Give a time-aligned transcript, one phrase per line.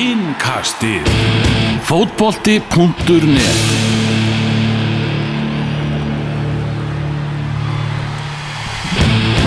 [0.00, 1.04] Innkastið
[1.84, 3.58] Fótbolti.net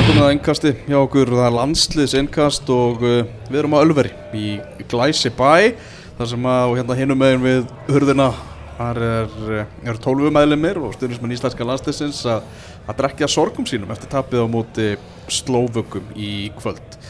[0.05, 4.13] Það að innkasti hjá okkur, það er landsliðs innkast og uh, við erum á Ölveri
[4.38, 4.52] í
[4.92, 5.74] Glæsi bæ
[6.20, 8.29] þar sem að hérna hinum megin við hurðina
[8.78, 14.46] þar er, uh, eru tólfumæðlimir og styrnismenn íslenska landsliðsins að drekja sorgum sínum eftir tapið
[14.46, 14.94] á móti
[15.33, 17.01] slóvökum í kvöld.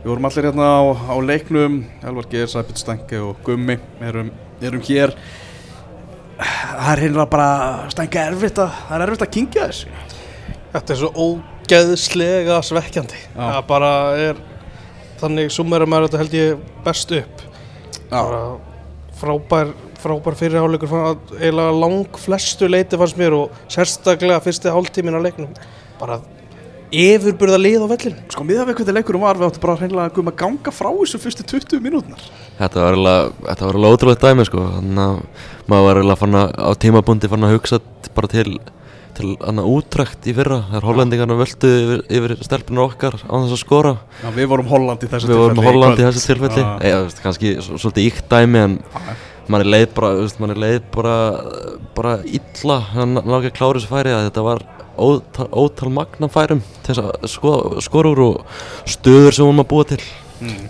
[0.00, 0.80] Við vorum allir hérna á,
[1.12, 4.30] á leiknum, Elvar Geir, Sæbjörn Stengi og Gummi erum,
[4.64, 5.12] erum hér.
[6.40, 7.50] Það er hérna bara
[7.92, 9.98] Stengi erfitt að, það er erfitt að kingja þessu.
[10.70, 13.42] Þetta er svo ógeðslega svekkjandi Já.
[13.42, 13.92] Það bara
[14.28, 14.40] er
[15.20, 17.42] Þannig summerum maður þetta held ég best upp
[18.10, 18.40] bara
[19.20, 20.92] frábær, frábær fyrirháleikur
[21.36, 25.52] eiginlega lang flestu leiti fannst mér og sérstaklega fyrsti hálftímin á leiknum
[26.00, 26.18] bara
[26.90, 28.24] yfirburða lið á vellinu.
[28.32, 30.88] Sko miðað við hvernig leikurum var við áttum bara hreinlega að guðum að ganga frá
[30.96, 32.24] þessu fyrstu 20 mínútnar
[32.58, 34.66] Þetta var eiginlega, þetta var eiginlega ótrúlega dæmi sko.
[34.74, 35.22] Þannig að
[35.70, 37.80] maður var fann að, á tímabundi fann að hugsa
[38.16, 38.58] bara til
[39.20, 43.60] til annað útrækt í fyrra þegar hollendingarna völdu yfir, yfir stelpunar okkar á þess að
[43.60, 43.92] skora.
[44.22, 46.62] Já, við vorum Holland í þessu Við vorum tilfelli Holland í þessu tilfelli.
[46.88, 49.16] Eða, kannski svo- svolítið íkt dæmi en Já.
[49.50, 51.16] Mann er leið bara, veist, mann er leið bara
[51.96, 54.64] bara illa að ná ekki að klára þessu færi að þetta var
[55.00, 58.56] ótal, ótal magna færum til þess að sko, skora úr og
[58.88, 60.00] stöður sem hún maður búa til.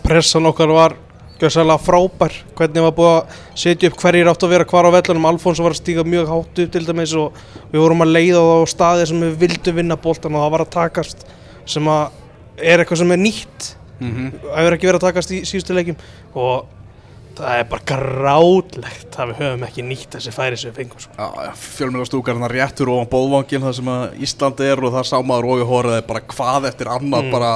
[0.04, 0.96] Pressan okkar var
[1.40, 2.34] gjössalega frábær.
[2.58, 5.74] Hvernig var búið að setja upp hverjir átt að vera hvar á vellunum Alfons var
[5.74, 7.38] að stíga mjög hátt upp til dæmis og
[7.72, 10.64] við vorum að leiða það á staði sem við vildum vinna boltan og það var
[10.66, 11.24] að takast
[11.70, 12.18] sem að
[12.60, 13.70] er eitthvað sem er nýtt.
[14.00, 14.28] Mhm.
[14.40, 15.98] það hefur ekki verið að takast í síðustu leikjum.
[16.34, 16.79] Og
[17.40, 22.24] það er bara grátlegt að við höfum ekki nýtt þessi færi sem við fengum sko.
[22.30, 25.68] Hann réttur ofan bóðvangin það sem að Ísland er og það sá maður og í
[25.70, 27.30] horfið bara hvað eftir annað Mm.
[27.34, 27.52] bara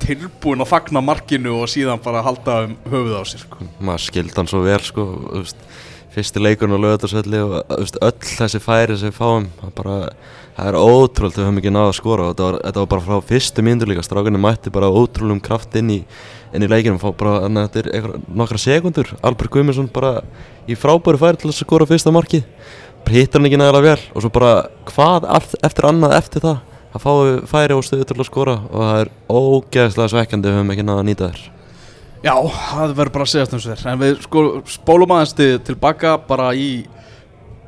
[0.00, 3.58] tilbúin að fagna markinu og síðan bara halda um höfuð á sér sko.
[3.80, 5.04] maður skildi hann svo vel sko,
[6.14, 9.96] fyrsti leikurinn á lögatarsvelli og öll þessi færi sem við fáum það, bara,
[10.56, 13.06] það er ótrúlega við höfum ekki náða að skora og þetta var, þetta var bara
[13.06, 16.00] frá fyrstu mínútur líka, strákunni mætti bara ótrúlegum kraft inn í,
[16.54, 17.54] inn í leikinum fá bara að
[18.28, 20.20] nokkra sekundur Albert Guimundsson bara
[20.66, 22.44] í frábæru færi til að skora fyrsta markið.
[23.04, 24.52] Bara hittar hann ekki nægilega vel og svo bara
[24.90, 25.28] hvað
[25.64, 26.60] eftir annað eftir það?
[26.90, 30.56] Það fáum við færi og stöðu til að skora og það er ógeðslega svekkjandi við
[30.58, 31.44] höfum ekki náða að nýta þér
[32.20, 36.16] Já, það verður bara að segja þess þér En við sko spólum aðeins til, tilbaka
[36.26, 36.70] bara í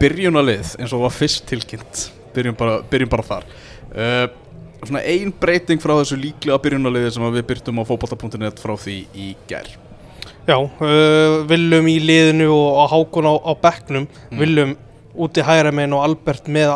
[0.02, 2.06] byrjunalið eins og var fyrst tilkynnt.
[2.34, 3.48] Byrjum bara, byrjum bara þar.
[3.92, 4.24] Uh,
[4.82, 9.28] Svona ein breyting frá þessu líklega byrjunaliði sem við byrtum á fótbolta.net frá því í
[9.50, 9.68] gær.
[10.48, 14.08] Já, uh, Willum í liðinu og, Hákon á, á bekknum.
[14.34, 14.74] Willum
[15.14, 16.74] úti hægra meginn og Albert með,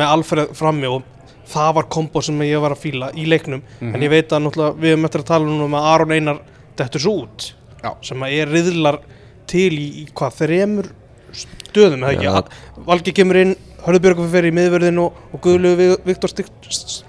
[0.00, 1.04] með Alfred frammi og
[1.52, 3.60] það var kombo sem ég var að fíla í leiknum.
[3.84, 6.40] En ég veit að náttúrulega við höfum eftir að tala um að Aron Einar
[6.78, 7.50] dettur svo út
[7.82, 7.92] Já.
[8.00, 9.00] sem að er riðlar
[9.50, 10.88] til í, í hvað þremur
[11.36, 12.06] stöðum
[12.86, 15.72] Valgi kemur inn Hörðubjörg fyrir í miðverðin og, og Guðlu
[16.06, 16.30] Viktor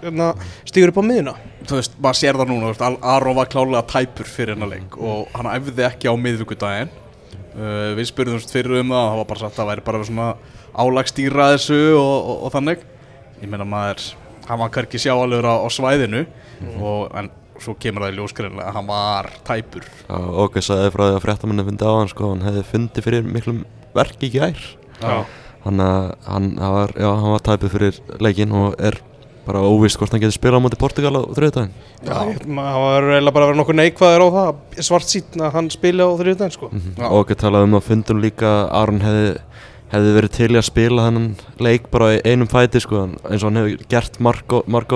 [0.02, 0.32] hérna,
[0.66, 1.36] stígur upp á miðuna
[1.70, 5.52] Þú veist, maður sér það núna, Aron var klálega tæpur fyrir hennar leik og hann
[5.54, 9.62] æfði ekki á miðvíkudaginn uh, Við spurðum fyrir um það, það var bara sagt að
[9.62, 10.28] það væri bara svona
[10.74, 12.84] álagstýra þessu og, og, og þannig.
[13.44, 14.10] Ég meina maður,
[14.48, 16.26] hann var hverki sjáalegur á, á svæðinu.
[16.80, 17.30] Og, en
[17.62, 21.24] svo kemur það í ljósgreinlega að hann var tæpur og ok, sagði frá því að
[21.28, 24.60] fréttamenni fundi á hann sko, hann hefði fundið fyrir miklum verki í gær
[25.04, 25.16] Já.
[25.66, 28.98] hann, hann, hann var, já, hann var tæpið fyrir leikinn og er
[29.44, 31.74] bara óvist hvort hann getur spilað á móti Portugal á þriðdæðin
[32.08, 35.68] Já, maður var eiginlega bara að vera nokkuð neikvæður á það svart sín að hann
[35.74, 36.70] spila á þriðdæðin sko.
[36.72, 37.06] Já.
[37.10, 39.26] og ok, talaði um á fundum líka að Aron hefði,
[39.94, 41.28] hefði verið til að spila þennan
[41.68, 44.96] leik bara í einum fæti sko, en- eins og hann hefur gert marg, marg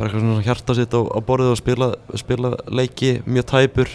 [0.00, 1.88] bara eitthvað svona hjarta sitt á, á borðið og spila,
[2.18, 3.90] spila leiki mjög tæpur.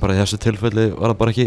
[0.00, 1.46] Bara í þessu tilfelli var það bara ekki,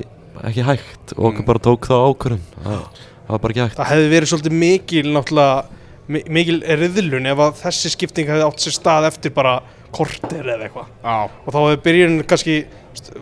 [0.52, 1.48] ekki hægt og okkur Mm.
[1.50, 2.44] bara tók það ákvörðun.
[2.64, 2.84] Það,
[3.28, 3.78] það var bara ekki hægt.
[3.82, 5.66] Það hefði verið svolítið mikil náttúrulega
[6.08, 9.58] mi- mikil riðlun ef að þessi skipting hefði átt sér stað eftir bara
[9.98, 10.92] korter eða eitthvað.
[11.04, 11.16] Já,
[11.46, 12.56] og þá hefði byrjun kannski
[12.98, 13.18] st-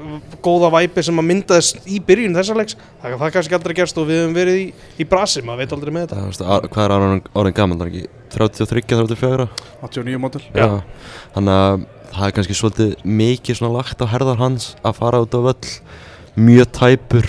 [0.45, 4.07] góða væpi sem að myndaðist í byrjun þessa leiks það það kannski aldrei gerst og
[4.09, 4.67] við höfum verið í,
[5.01, 6.27] í brasi maður veit aldrei með þetta.
[6.29, 9.49] Veist, Ar- hvað er Aron orðin gaman, það er ekki 33, 34
[9.89, 10.69] 89 mótil Já.
[11.35, 11.85] þannig að
[12.15, 15.73] það er kannski svolítið mikið svona lagt á herðar hans að fara út á völl
[16.35, 17.27] mjög tæpur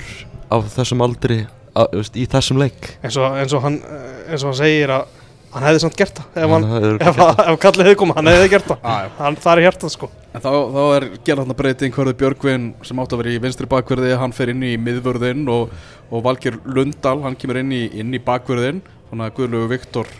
[0.51, 1.41] á þessum aldri
[1.77, 2.93] að, veist, í þessum leik.
[3.03, 5.16] Hann, eh, eins og hann segir að
[5.57, 8.51] hann hefði samt gert það ef, hann, Hann ef, ef, kallið hefði komið, hann hefði
[8.53, 8.85] gert það.
[8.85, 9.11] Já, já.
[9.19, 10.11] hann, það er hjartað sko.
[10.37, 13.71] En þá, þá er gerð þarna breyting Hörður Björgvin sem átt að vera í vinstri
[13.73, 15.73] bakverði hann fer inn í miðvörðin og,
[16.13, 20.13] og Valgir Lundal, hann kemur inn í, inn í bakverðin þannig að Guðlaugur Viktor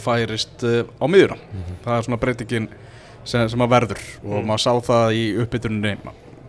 [0.00, 1.36] færist uh, á miðuna
[1.84, 2.68] það er svona breytingin
[3.24, 5.96] sem, sem að verður og maður sá það í uppbytuninni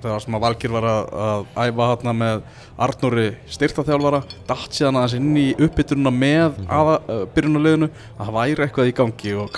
[0.01, 2.43] þegar sem að Valgir var að, að æfa hérna með
[2.81, 7.91] Arnóri styrtaþjálfara datt síðan aðeins inn í uppbyttununa með aða, uh, byrjunarliðinu.
[8.17, 9.57] Að það væri eitthvað í gangi og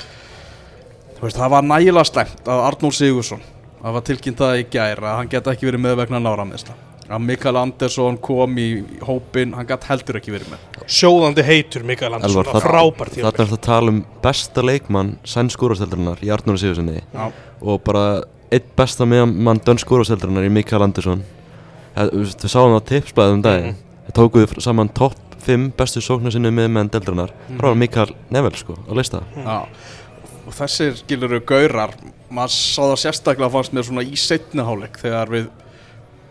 [1.18, 3.46] þú veist, það var nægilega slæmt að Arnór Sigursson
[3.84, 6.76] það var tilkynnt það í gær að hann geta ekki verið með vegna náramneisla
[7.14, 8.68] að Mikael Andersson kom í
[9.04, 10.62] hópin, hann gæti heldur ekki verið með.
[10.88, 16.24] Sjóðandi heitur Mikael Andersson, Elvar, frábær Þetta er að tala um besta leikmann sænsk úrvasteldarinnar
[16.24, 18.06] í Arnóri Sigurssoni og bara
[18.54, 21.24] eitt besta meðan dönsk úrvasteldarinnar í Mikael Andersson.
[21.94, 23.78] Við sáum það á tipsblæðum um daginn.
[24.08, 27.34] Það tókuðu saman topp 5 bestu sóknar sinni með meðan deildarinnar.
[27.50, 29.24] Það var Mikael Nevel sko á lista.
[29.36, 29.58] Já,
[30.44, 31.96] og þessir skiluru gaurar
[32.34, 35.50] maður sá það sérstaklega fannst mér svona í setni hálfleik þegar við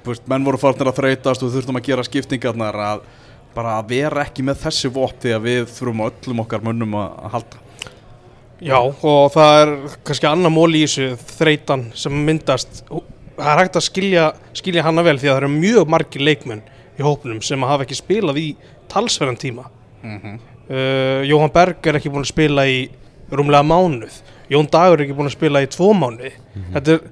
[0.06, 3.04] veist, menn voru farnir að þreytast og þurftum að gera skiptingarnar að
[3.52, 6.96] bara að vera ekki með þessi vopn því að við þurfum á öllum okkar mönnum
[6.98, 7.62] að, að halda
[8.62, 9.72] Já, og það er
[10.06, 12.84] kannski annar mól í þessu þreytan sem myndast.
[12.86, 16.62] Það er hægt að skilja, skilja hana vel því að það eru mjög margir leikmenn
[16.98, 18.48] í hópnum sem hafa ekki spilað í
[18.92, 19.66] talsverðan tíma.
[20.06, 20.40] Mm
[20.72, 22.84] uh, Jóhann Berg er ekki búin að spila í
[23.32, 24.20] rúmlega mánuð.
[24.52, 26.32] Jón Dagur er ekki búin að spila í tvo mánuði.
[26.74, 27.02] Þetta er,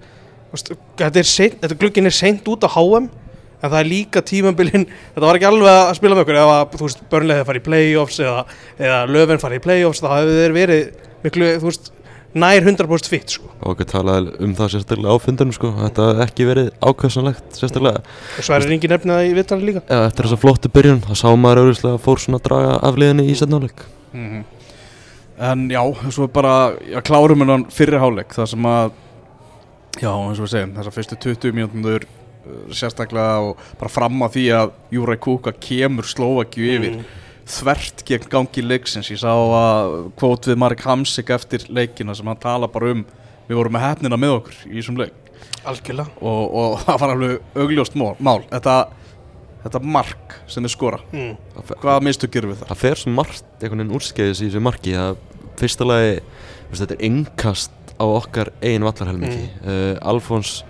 [0.50, 3.08] þú veist, þetta er seint, þetta glukkin er seint út á HM
[3.60, 6.40] en það er líka tímambilin þetta var ekki alveg að spila með okkur.
[6.40, 8.44] Ef að, þú veist, börnlega fara í playoffs eða,
[8.78, 11.90] eða löfin fara í playoffs þá hefur þeir verið miklu, þú veist
[12.30, 13.48] nær 100% fitt, sko.
[13.60, 15.72] Og okkur talaði um það sérstaklega á fundunum sko.
[15.80, 18.04] Þetta hafði ekki verið ákvæmsanlegt sérstaklega.
[18.38, 19.82] Og svo er engin nefnið það í vittali líka.
[19.88, 23.36] Eða eftir þessa flottu byrjun þá sá maður auðvitað fór svona að draga afliðinni í
[23.38, 23.84] setnáleik
[25.40, 25.80] En já,
[26.12, 28.90] svo er bara já, klárum hennan fyrri hálfleik það sem að
[30.02, 34.36] já, eins og við segjum, þessar fyrstu 20 mínútur uh, sérstaklega og bara fram að
[34.36, 36.98] því að Júræ Kúka kemur Slovakju yfir
[37.50, 42.40] þvert gegn gangi leiksins ég sá að kvót við Marek Hamsik eftir leikina sem hann
[42.40, 43.04] tala bara um
[43.48, 45.16] við vorum með hefnina með okkur í þessum leik
[45.66, 48.40] algjörlega og, og það var alveg augljóst mál, mál.
[48.50, 48.76] Þetta,
[49.64, 51.34] þetta mark sem þið skora mm.
[51.72, 52.72] hvaða mistu gerum við það?
[52.72, 55.20] Það fer svo margt einhvern veginn úrskeiðis í þessu marki það
[55.60, 59.66] fyrsta lagi, þú veist, þetta er innkast á okkar eigin vallarhelmingi Mm.
[59.68, 60.62] uh, Alfons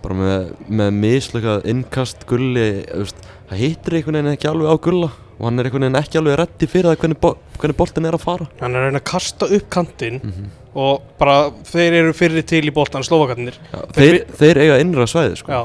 [0.00, 4.76] bara með, með mislökað innkast gulli, þú veist, það hittir einhvern veginn ekki alveg á
[4.86, 8.06] gulla og hann er einhvern veginn ekki alveg reddi fyrir það hvernig, bo hvernig boltin
[8.10, 8.46] er að fara.
[8.60, 12.60] Hann er að reyna að kasta upp kantinn mm og bara þeir eru fyrir til
[12.62, 15.56] í boltan slovakarnir Já, þeir, þeir eiga innra svæði sko,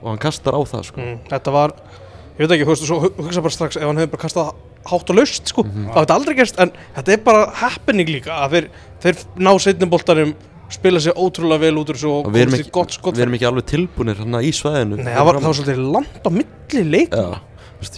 [0.00, 1.02] og hann kastar á það sko.
[1.04, 1.74] mm, þetta var
[2.38, 4.54] ég veit ekki, þú hugsa bara strax ef hann hefur bara kastað
[4.88, 5.90] hátt og laust sko, Mhm.
[5.92, 8.68] það hefði aldrei gerst en þetta er bara happening líka að þeir,
[9.04, 10.32] þeir ná setnum boltanum
[10.72, 13.48] spila sér ótrúlega vel út úr þessu og komast í gott skot við erum ekki
[13.52, 14.96] alveg tilbúinir hann í svæðinu.
[14.96, 17.47] Nei, það var, það var svolítið langt á milli leik Já, þú veist,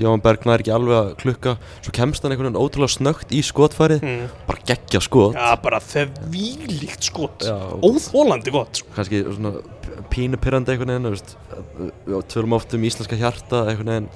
[0.00, 1.54] Jóhann Berg nær ekki alveg að klukka.
[1.80, 4.26] Svo kemst hann einhvern veginn ótrúlega snögt í skotfærið mm.
[4.48, 5.38] bara geggja skot.
[5.38, 7.46] Já, bara þeir vílíkt skot.
[7.84, 8.92] Óþólandi gott sko.
[8.96, 9.56] kannski svona
[10.12, 14.12] pínu pyrrandi einhvern veginn tölum oft um íslenska hjarta einhvern veginn.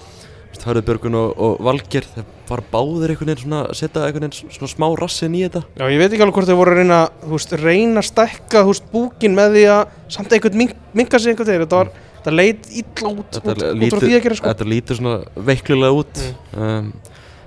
[0.64, 4.86] Hörðubjörgun og, og Valgir þeir bara báðir einhvern veginn svona setja einhvern veginn svona smá
[4.96, 5.64] rassin í þetta.
[5.76, 8.62] Já, ég veit ekki alveg hvort þeir voru að reyna þú veist, reyna að stækka
[8.62, 9.82] þú veist, búkin með því að
[10.16, 11.92] samt einhvern mink, minka sig einhvern þeir þetta var,
[12.24, 14.52] það leit illa út út, þetta, út frá því að gera sko.
[14.52, 15.18] þetta lítur svona
[15.50, 16.22] veiklulega út.
[16.56, 16.92] Um,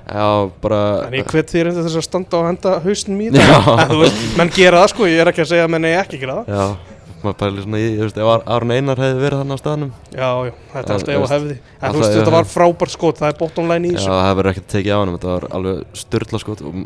[0.07, 0.27] já,
[0.63, 4.21] bara En ég hvet þér eftir þess að standa og henda hausnum í þetta veist,
[4.39, 6.53] menn gera það sko, ég er ekki að segja menn eigi ekki gera það.
[6.53, 9.61] Já, maður pæli svona í, þú veist, ef Ar- Aron Einar hefði verið þannig á
[9.63, 9.91] staðnum.
[10.13, 11.55] Já, já, þetta er alltaf ef að hefði.
[11.81, 14.49] En þú veist, þetta var frábært skot, það er bottom line í Já, það hefur
[14.53, 16.77] ekkert tekið á hann þetta var alveg styrla skot og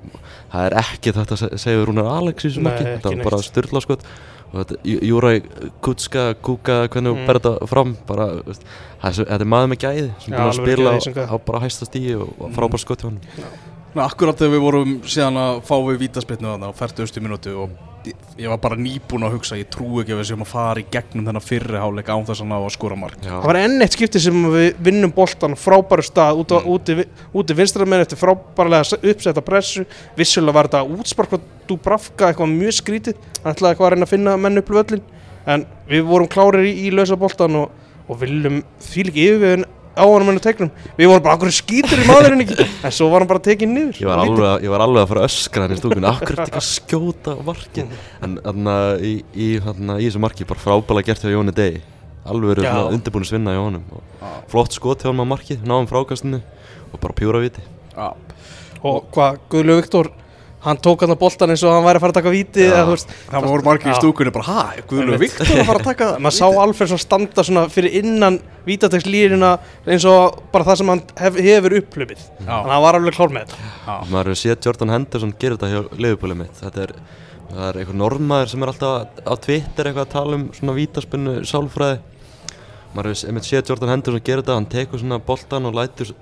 [0.56, 1.52] það er ekki þetta að se-
[4.52, 4.60] segja við Rúnar Alex í þessu Nei, marki, ekki þetta var bara neitt.
[4.60, 5.34] styrla skot og þetta, Jú- Júræ
[5.82, 7.28] Kutska, Kuka, hvernig þú Mm.
[7.28, 8.64] berða þetta fram bara, veist,
[9.02, 12.30] þetta er maður með gæði sem búin að spila á, á bara hæsta stíi og,
[12.56, 13.20] frábær skot hjá hann
[13.92, 17.24] Ná, akkurat þegar við vorum síðan að fá við vítaspilnu þarna á 40.
[17.24, 17.72] minútu og
[18.08, 20.86] ég, var bara nýbúin að hugsa, ég trú ekki að við séum að fara í
[20.94, 23.18] gegnum þennan fyrri háleik án þess að ná að skora mark.
[23.20, 26.70] Já, Það var enn eitt skipti sem við vinnum boltan frábæru stað út, mm.
[26.72, 27.06] úti,
[27.42, 29.84] úti vinstramenn eftir frábærlega uppsetta pressu
[30.16, 34.14] vissulega var þetta útspark frá Dubravka eitthvað mjög skrítið hann ætlaði eitthvað að reyna að
[34.16, 35.04] finna menn upp völlin
[35.52, 37.76] en við vorum klárir í, í lausa boltan og,
[38.08, 42.06] og viljum því líka yfirvegin á hann mennu teiknum við vorum bara okkur skítur í
[42.08, 42.68] maðurinn ekki?
[42.88, 43.98] En svo var hann bara tekinn niður.
[44.02, 46.08] Ég var, alveg, að- ég var alveg að fara að öskra hann í stúkunni.
[46.12, 50.22] Akkur er þetta ekki að skjóta á markið En þarna í, í, þarna, í þessu
[50.24, 51.82] marki bara frábæla gert hjá Jóni Degi
[52.32, 53.84] Alveg eru undirbúin að svinna hjá honum.
[53.92, 56.42] Og Flott skot hjá hann á markið, náðum frákastinu
[56.94, 57.64] Og bara pjúra viti.
[57.96, 58.12] Já,
[58.84, 60.12] og hvað Guðlu Viktor
[60.62, 63.14] hann tók hann á boltan eins og hann væri að fara að taka víti veist
[63.32, 65.24] það voru margir í stúkunni bara, hæ, Guðlu Einmitt.
[65.40, 68.38] Viktor að fara að taka maður sá Alfred svo standa svona fyrir innan
[68.68, 69.52] vítatekslínuna
[69.90, 72.46] eins og bara það sem hann hef, hefur upplöfið Já.
[72.46, 73.98] þannig að hann var alveg klár með þetta.
[74.14, 76.62] Maður hefur séð Jordan Henderson gera þetta hjá liðupúlið mitt.
[76.62, 76.94] Þetta er,
[77.50, 81.36] það er einhver normaður sem er alltaf á Twitter eitthvað að tala um svona vítaspunnu
[81.50, 81.98] sálfræði.
[82.92, 86.14] Maður hefur einmitt séð Jordan Henderson gera þetta, hann tekur svona boltan og lætur,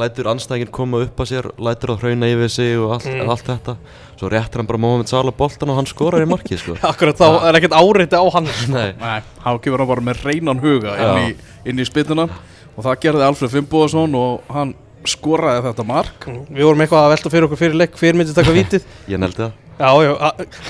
[0.00, 3.28] lætur anstæðingin koma upp að sér, lætur að hrauna yfir sig og allt, Mm.
[3.30, 3.74] allt þetta.
[4.20, 6.74] Svo réttir hann bara Mohamed Salah boltan og hann skorar í markið sko.
[6.90, 10.92] Akkurat þá er ekkert áreiti á hann Nei, Nei, hann kemur bara með reynan huga
[11.00, 11.34] inn í,
[11.72, 12.26] inn í spytuna
[12.76, 14.74] og það gerði Alfred Fimboðsson og hann
[15.08, 16.26] skoraði þetta mark.
[16.52, 18.84] Við vorum eitthvað að velta fyrir okkur fyrir leik Hver myndi taka vítið?
[19.14, 19.56] ég neldi það.
[19.80, 20.12] Já, já,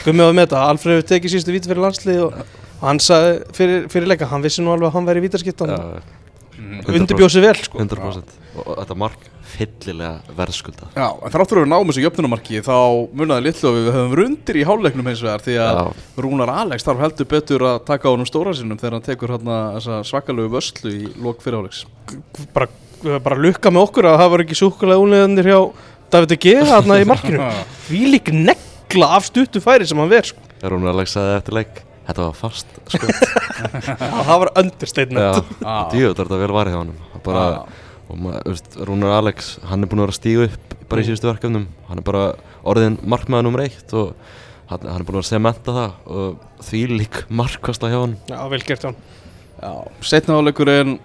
[0.05, 0.61] Gummi var með þetta.
[0.71, 2.37] Alfred tekið síðustu vítið fyrir landslið og,
[2.79, 5.75] og hann sagði fyrir, fyrir leika Hann vissi nú alveg að hann væri vítarskiptan
[7.31, 11.71] Sér vel sko 100% og, og þetta mark fyllilega verðskulda Já, en þráttur að við
[11.73, 12.77] náum þessu jöfnumarki þá
[13.17, 16.05] munaði litlu og við höfum rundir í háluleiknum hins vegar því að Já.
[16.25, 19.59] Rúnar Alex þarf heldur betur að taka á honum stóra sinum þegar hann tekur hérna
[19.79, 21.85] þessa svakalögu vöslu í lok fyrir háleiks
[22.55, 22.71] bara,
[23.19, 25.61] bara lukka með okkur að það var ekki súkulega únleðandir hjá
[26.11, 26.57] David G.
[26.71, 27.53] þarna í markinu
[27.91, 30.43] Því lík negla af stuttu færi sem hann ver sko.
[30.63, 33.13] Rúnar Alex sagði eftir leik þetta var fast sko.
[34.01, 35.55] Það var understatement
[35.95, 37.01] djúið þetta vel varðið á honum.
[37.15, 37.47] Það bara,
[38.91, 41.67] Rúnar Alex hann er búin að vera að stíga upp bara í síðustu verkefnum.
[41.89, 42.25] Hann er bara
[42.67, 44.15] orðin markmaður nummer eitt og
[44.71, 48.61] hann, hann er búin að sementa það og því lík markvasta hjá hann Já, vel
[48.67, 50.99] gert hjá hann setna háleikurinn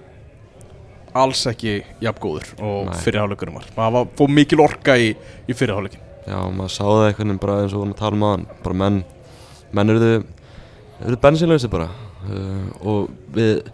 [1.16, 2.98] alls ekki jafn góður og Nei.
[3.04, 3.68] fyrir háleikurinn var.
[3.76, 5.10] Það var fóð mikil orka í,
[5.48, 8.02] í fyrir háleikin Já, maður sá það einhvern veginn bara eins og við vorum að
[8.02, 9.02] tala um aðan bara menn,
[9.78, 10.24] menn eru þau
[11.22, 11.90] bensinlösi bara.
[12.26, 13.66] Uh, og við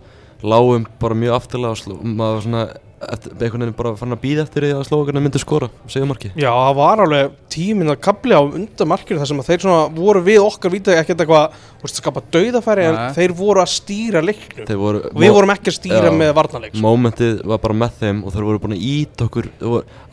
[0.42, 2.64] lágum bara mjög afturlega og sló, maður var svona
[3.02, 6.32] eftir, einhvern veginn bara fann að býða eftir því að slókarna myndi skora segja marki.
[6.36, 9.80] Já, það var alveg tíminn að kapli á undan markinu þar sem að þeir svona
[9.96, 14.70] voru við okkar vita ekkert eitthvað, veist, skapa dauðafæri en þeir voru að stýra leiknum.
[14.82, 16.18] Voru, og við vorum ekki að stýra Já.
[16.22, 16.84] með varnarleik sko.
[16.86, 19.52] Mómentið var bara með þeim og þeir voru búin að ít okkur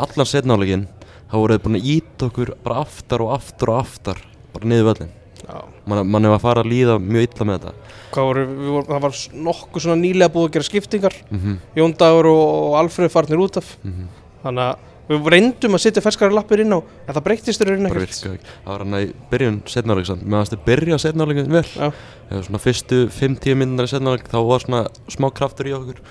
[0.07, 0.89] allan setnálegin
[1.29, 4.93] þá voru þeir búin að ít okkur bara aftar og aftar og aftar bara niður
[4.93, 5.61] völlin Já.
[5.87, 7.95] mann man var að fara að líða mjög illa með þetta.
[8.19, 11.17] Voru, við vorum, það var nokkuð svona nýlega búið að gera skiptingar.
[11.31, 13.77] Mm Jón Dagur og, og Alfreð farnir út af.
[13.83, 14.07] -hmm.
[14.43, 14.77] þannig að
[15.09, 18.49] við reyndum að setja ferskari lappir inn á en það breytist þér bara ekkert.
[18.65, 21.93] það var hann í byrjun setnáleik meðan þeir byrja setnáleikin vel.
[22.29, 26.03] Eða svona fyrstu 5-10 minnar í setnáleik þá var svona smá kraftur í okkur.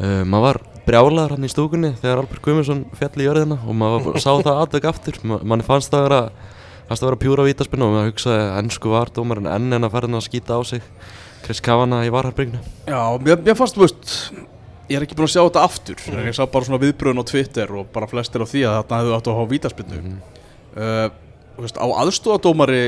[0.00, 4.16] Uh, maður var brjálaður hann í stúkunni þegar Albert Guðmundsson fjall í jörðina og maður
[4.16, 5.20] sá það aðveg aftur.
[5.28, 6.22] Ma, manni fannst það að vera
[6.90, 9.94] fannst að vera pjúra vítaspinna og maður hugsaði að ennsku var dómarinn enn en að
[9.96, 10.82] ferðina að skýta á sig
[11.44, 14.14] Chris Kavana í varharbygnu Já, mér, mér fannst, þú veist
[14.90, 16.24] ég er ekki búin að sjá þetta aftur mm.
[16.26, 19.16] ég sá bara svona viðbröðun á Twitter og bara flestir af því að þarna hefðu
[19.16, 20.18] átt að hafa vítaspinnu Mhm.
[20.76, 21.08] uh,
[21.80, 22.82] á aðstofadómari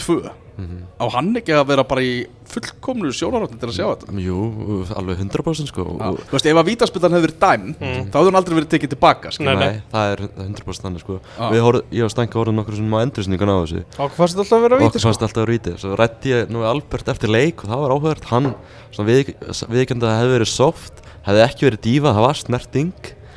[0.00, 0.16] 2
[0.56, 0.76] Mhm.
[0.96, 5.18] á hann ekki að vera bara í fullkomnu sjónaráttin til að sjá þetta Jú, alveg
[5.20, 8.06] 100% sko og, þú veist, ef að vítaspinnan hefði verið dæm Mm.
[8.08, 9.58] þá hefði hann aldrei verið tekið tilbaka skilur.
[9.58, 11.20] Nei, Nei, það er 100% þannig sko.
[11.52, 14.36] Við horfum, ég og Stænka horfum nokkur sem á endursningun á þessu og hvað fannst
[14.36, 15.08] þetta alltaf að vera og víti okkur sko?
[15.10, 17.90] fannst alltaf að ríti svo rætti ég nú við Albert eftir leik og það var
[17.96, 18.54] áhugavert hann,
[18.92, 19.34] svona við,
[19.76, 20.94] viðkjönd að það hefði verið soft
[21.26, 22.92] hefði ekki verið dífa, það var snerting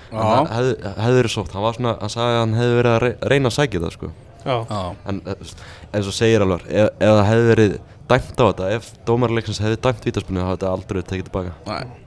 [0.09, 0.73] það hefði,
[1.03, 3.49] hefði verið soft hann var svona, hann sagði að hann hefði verið að rey- reyna
[3.51, 4.11] að sækja það sko.
[4.45, 5.47] En eh,
[5.93, 7.73] eins og segir alvar ef, ef það hefði verið
[8.09, 12.05] dæmt á þetta ef dómarleiksins hefði dæmt vítaspunni þá hefði þetta aldrei tekið tilbaka Nei.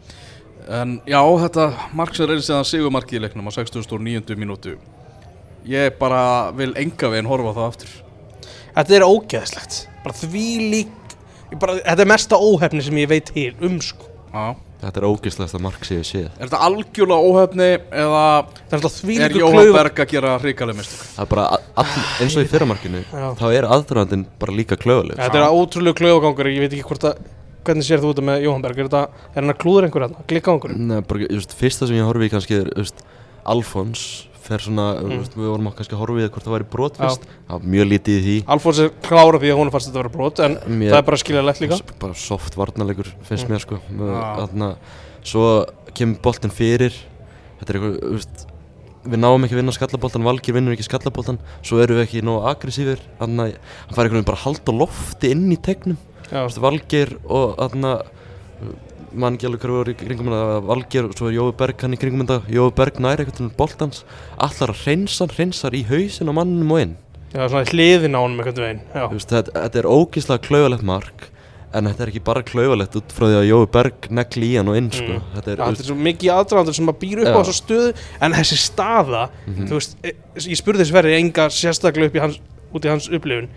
[0.72, 1.66] En já, þetta
[1.98, 4.36] mark sem reynir síðan sigumarki í leiknum á 69.
[4.38, 4.76] mínútu
[5.68, 7.94] Ég bara vil enga veginn horfa það aftur
[8.72, 11.16] Þetta er ógeðslegt bara því lík
[11.60, 14.54] bara, þetta er mesta óhefni sem ég veit til um sko Já.
[14.82, 16.30] Þetta er ógislegast að mark séu séð.
[16.36, 17.68] Er þetta algjörlega óhefni
[18.02, 18.22] eða
[18.70, 18.82] það er
[19.28, 21.04] er Jóhann klaufa Berg að gera hrikaleg mistök?
[21.16, 21.44] það er bara
[21.82, 26.50] all, eins og í fyrramarkinu þá er aðdraðandinn bara líka klöfuleg þetta er ótrúlega klaufagangur
[26.50, 27.22] ég veit ekki hvort að
[27.62, 28.82] hvernig sér þú þetta með Jóhann Berg?
[28.82, 32.08] Er, þetta, er hann að klúður einhver hérna, klikkagangur Nei, bara, just, fyrsta sem ég
[32.08, 33.04] horfi í kannski er just,
[33.46, 34.06] Alfons
[34.42, 35.24] fer svona, mm.
[35.36, 37.26] við vorum kannski að horfi í hvort það væri brot fyrst.
[37.48, 38.36] Það var mjög lítið í því.
[38.54, 41.06] Alfons er klára því að hún fannst þetta að vera brot en Mér- það er
[41.10, 41.78] bara skiljanlegt líka.
[41.78, 43.52] S- bara soft varnarleikur finnst Mm.
[43.54, 43.78] mér sko.
[43.98, 44.76] Þarna,
[45.22, 45.44] svo
[45.94, 46.92] kemur boltin fyrir.
[47.60, 48.46] Þetta er eitthvað just,
[49.06, 52.42] við náum ekki að vinna skallaboltan Valgir vinnur ekki skallaboltan svo erum við ekki nógu
[52.42, 53.36] að hann
[53.90, 55.98] fær einhvern veginn bara að halda lofti inn í tegnum.
[56.30, 58.02] Veist, Valgeir og þarna
[59.14, 61.96] mann ekki alveg hverju voru í kringum þetta Valgeir og svo er Jói Berg hann
[61.96, 64.04] í kringum þetta Jói Berg næri eitthvað til boltans
[64.36, 66.96] allar að hreinsa hann, hreinsar í hausin á mannum og inn
[67.32, 70.84] Já, svona hliðin á honum einhvern veginn Já, Þú veist, þetta, þetta er ógeðslega klauvalegt
[70.84, 71.28] mark
[71.72, 74.68] en þetta er ekki bara klauvalegt út frá því að Jói Berg negli í hann
[74.68, 75.14] og inn sko.
[75.16, 75.22] Mm.
[75.38, 77.32] þetta er, þú þetta er svo mikið aðdraðandur sem að býra upp Já.
[77.32, 77.94] á þessu stöðu
[78.26, 79.66] en þessi staða, Mhm.
[79.70, 80.12] þú veist e,
[80.52, 82.36] ég spurði þessi verið enga sérstaklega upp í hans,
[82.76, 83.48] út í hans upplifun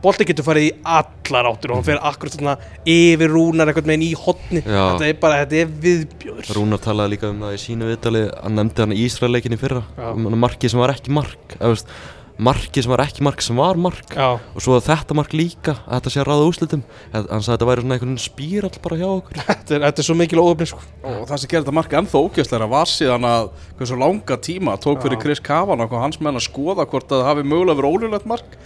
[0.00, 2.54] bolti getur farið í allar áttur og hann fer akkurat þarna
[2.88, 4.84] yfir rúnar einhvern veginn í hotni Já.
[4.94, 6.52] þetta er bara, þetta er viðbjóður.
[6.56, 9.82] Rúnar talaði líka um það í sínu viðtali hann nefndi hann í Ísraeleikin í fyrra.
[10.10, 11.92] Um hann markið sem var ekki mark eða, veist,
[12.40, 14.14] marki sem var ekki mark sem var mark.
[14.16, 17.50] Já, og svo þetta mark líka að þetta sé að ráða úslitum hann sagði að
[17.50, 19.40] þetta væri svona einhvern spírall bara hjá okkur.
[19.50, 20.80] Þetta er, þetta er svo mikil óöfni sko.
[21.06, 25.02] Og það sem gerir þetta marka ennþá ógjörslega var síðan að hversu langa tíma tók
[25.04, 25.20] fyrir.
[25.20, 28.56] Chris Kavanagh og hans menn að skoða hvort það hafi mögulega verið ólulegt mark.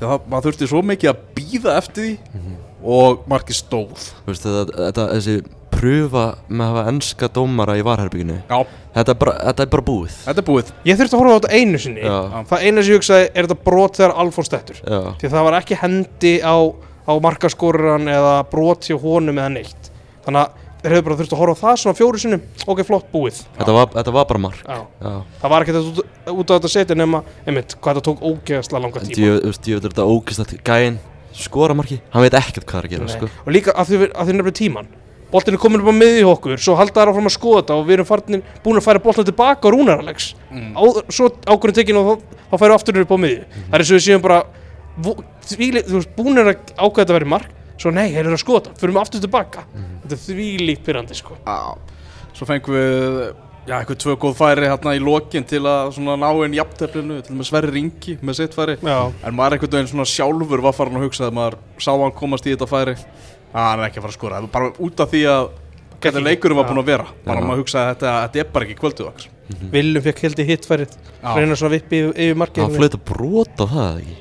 [0.00, 4.06] Þegar það, maður þurfti svo mikið að býða eftir því og markið stóð.
[4.24, 5.36] Þú veist, þetta, þetta, þessi
[5.80, 8.38] pröfa með að hafa enska dómara í varherbygginu
[8.94, 10.16] þetta, þetta er bara búið.
[10.26, 10.72] Þetta er búið.
[10.88, 12.04] Ég þurfti að horfa á þetta einu sinni.
[12.04, 12.16] Já.
[12.50, 15.46] Það einu sem ég hugsaði er þetta brot þegar Alfons dettur Já, Því að það
[15.46, 16.56] var ekki hendi á,
[17.06, 19.92] á markaskoruran eða brot hjá honum eða neitt.
[20.26, 22.42] Þannig að þeir hefur bara þurft að horfa á það svona fjóru sinnum.
[22.66, 23.42] Ok, flott, búið.
[23.58, 24.64] Þetta var, þetta var bara mark.
[24.64, 24.80] Já.
[25.04, 25.14] Já.
[25.42, 28.84] Það var ekki þetta út, út á þetta setja nema einmitt, hvað þetta tók ógeðslega
[28.86, 29.20] langa tíma.
[29.20, 31.00] Þú veist, ég veit þetta ógist gæinn
[31.36, 33.28] skora marki, hann veit ekkert hvað er að gera sko.
[33.44, 34.88] Og líka að því nefnir tíman
[35.30, 36.56] Boltin er komin upp á miði hjá okkur.
[36.58, 39.24] Svo halda þær áfram að skoða þetta Og við erum farnir, búin að færa boltin
[39.28, 40.72] tilbaka á rúnaralegs Mm.
[40.74, 43.78] á, Svo ákvörðin tekin og þá, þá færum við aftur upp á miði Það er
[43.84, 44.40] eins og við séum bara
[44.98, 47.50] vo- þvílíkt, Þú veist, búin að ákveða þetta að vera mark.
[47.80, 49.62] Svo nei, þeir eru að skoða þetta, fyrir við aftur tilbaka.
[50.02, 51.36] Þetta er þvílíkt pyrrandi sko.
[51.46, 51.78] Já,
[52.36, 53.34] svo fengum við
[53.70, 57.36] já, eitthvað tvö góð færi hérna í lokin til að svona ná inn jafnteflinu til
[57.36, 58.76] með Sverri Ringi með sitt færi.
[58.82, 59.56] Já, en maður
[63.50, 64.40] sá hann er ekki að fara að skora.
[64.40, 65.50] Það bara út af því að
[66.00, 68.78] hvernig leikurum var búin að vera bara maður hugsa að þetta, þetta er bara ekki
[68.80, 69.28] kvöldið okkar.
[69.74, 70.92] Viljum fekk held í hittfærið.
[71.36, 74.18] Reyna svona vippi yfir, yfir markið hann flöt að brota það eða ekki?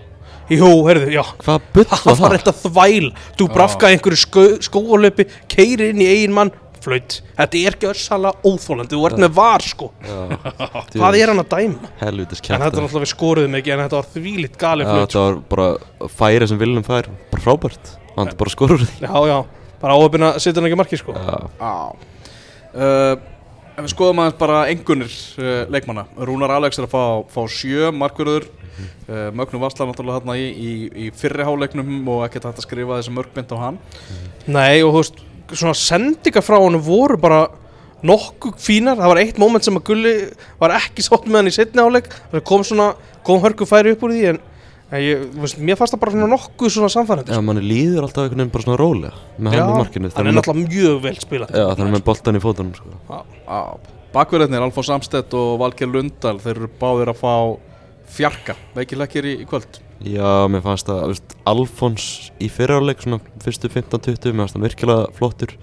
[0.49, 1.21] Jú, herðu, já.
[1.43, 2.39] Hvað bull Það var var það?
[2.39, 3.09] þetta þvæl.
[3.37, 7.17] Þú brafka einhverju skó, skóalöpi Keiri inn í eigin mann Flaut.
[7.35, 9.89] Þetta er ekki össalega óþólandi Þú ert með var sko.
[10.95, 11.89] Hvað er hann að dæma?
[11.99, 15.01] helvitis En þetta er kæft náttúrulega við skoruðum ekki En þetta var þvílitt galið flaut
[15.03, 17.09] þetta var bara færi sem Viljum fær.
[17.33, 18.93] Bara frábært, hann bara skorur því.
[19.05, 19.39] Já, já
[19.79, 21.13] Bara áöfin að setja hann ekki markið sko.
[21.15, 21.73] Já, Já.
[22.75, 23.13] Uh,
[23.79, 26.03] Ef við skoðum aðeins bara engunir uh, leikmanna.
[26.27, 30.71] Rúnar Alex er að fá, fá sjö markverður uh, Mögnum Vassla náttúrulega hérna í, í,
[31.05, 33.79] í fyrri háleiknum og ekkert hægt að skrifa þessi mörgbind á hann.
[34.51, 37.39] Nei og þú veist Svona sendingar frá hann voru bara
[38.05, 38.99] Nokkuð fínar.
[38.99, 40.13] Það var eitt moment sem að Gulli
[40.59, 42.91] Var ekki sátt með hann í setni áleik Það kom svona
[43.25, 44.43] Kom hörku færi upp úr því en
[44.91, 48.39] ég, veist, mér fannst það bara svona nokkuð svona samfærandi Já manni líður alltaf einhvern
[48.41, 51.65] veginn bara svona rólega með hann í markinu hann er náttúrulega mjög vel spilað Já,
[51.77, 52.89] þannig með boltan í fótunum sko.
[54.13, 57.33] Bakverðinir, Alfons Amstedt og Valgeir Lundal Þeir eru báðir að fá
[58.09, 58.55] fjarka.
[58.73, 59.77] Veikilekkir í, í kvöld.
[60.01, 62.05] Já, mér fannst það, veist, Alfons
[62.41, 65.53] í fyrraáleik, svona fyrstu 15-20 mér fannst það virkilega flottur.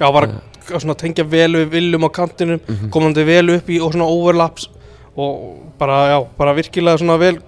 [0.00, 2.90] Já, var að svona tengja vel við viljum á kantinum Mhm.
[2.90, 4.66] komandi vel upp í og svona overlaps
[5.14, 7.38] og bara, já, bara virkilega svona vel,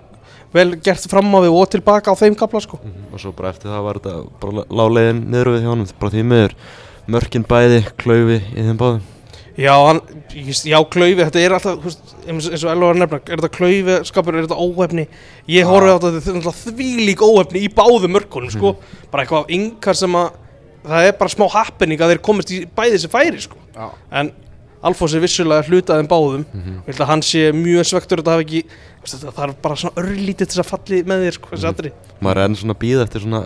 [0.54, 2.78] vel gert fram á við og tilbaka á þeim kapla sko.
[3.12, 6.24] Og svo bara eftir það var þetta bara láleiðin niður við hjá honum bara því
[6.30, 6.56] miður.
[7.06, 9.04] Mörkin bæði, klaufi í þeim báðum.
[9.56, 10.00] Já, hann,
[10.34, 13.40] ég- já, klaufi, þetta er alltaf þú veist, eins og Elvar var að nefna, er
[13.40, 15.06] þetta klaufi skapur, er þetta óhefni
[15.48, 18.74] ég horfði á þetta, þetta er alltaf þvílík óhefni í báðum mörkunum, sko.
[19.10, 20.34] Bara eitthvað af yngar sem að
[20.86, 23.56] það er bara smá happening að þeir komist í bæði sem færi, sko.
[23.72, 23.88] Já,
[24.20, 24.32] en
[24.86, 26.44] Alfons er vissulega hlutaðum báðum.
[26.52, 26.82] Mm.
[26.84, 27.04] -hmm.
[27.06, 28.62] hann sé mjög svektur þetta hafi ekki
[29.14, 32.40] þetta þarf bara svona örlítið til þess að falli með þér sko, þessi aðri maður
[32.42, 33.42] er enn svona að býða eftir svona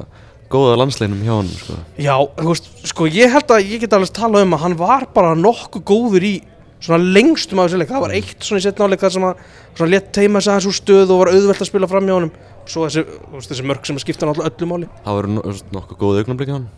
[0.50, 1.78] góða landsleinum hjá honum sko.
[2.00, 5.06] já, þú veist, sko ég held að ég get alveg talað um að hann var
[5.14, 6.34] bara nokkuð góður í
[6.80, 7.90] svona lengstum af þessu leik.
[7.92, 9.42] Það var eitt svona í setna áleik þar sem að
[9.76, 12.32] svona létt teima sig aðeins úr stöð og var auðvelt að spila fram hjá honum.
[12.60, 13.04] Og svo þessi,
[13.50, 14.92] þessi mörg sem að skipta hann alltaf öllu máli.
[15.04, 15.34] Það voru
[15.76, 16.70] nokkuð góð augnablik hann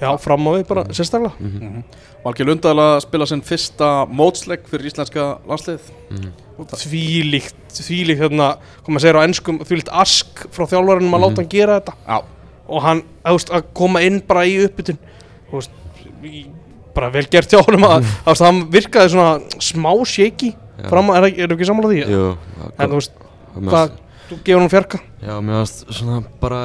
[0.00, 1.82] já, fram á við bara, sérstaklega.
[2.24, 5.86] Valgeir Lundal að spila sinn fyrsta mótsleik fyrir íslenska landslið
[6.68, 8.50] þvílíkt, þvílíkt hérna,
[8.82, 11.94] hvað maður segir á ennskum þvílíkt ask frá þjálfarinnum að láta hann gera þetta.
[12.04, 12.18] Já,
[12.70, 15.00] og hann þú veist, að koma inn bara í uppbytun.
[15.50, 15.72] Veist,
[16.94, 20.86] bara vel gert hjá honum að, þú veist, hann virkaði svona smá shaky Já.
[20.90, 22.00] fram að, er, er ekki sammála því?
[22.10, 22.24] Jú,
[22.70, 23.94] en þú veist, hvað,
[24.28, 25.02] þú gefur hann fjarka?
[25.20, 26.62] Já, mér varst svona bara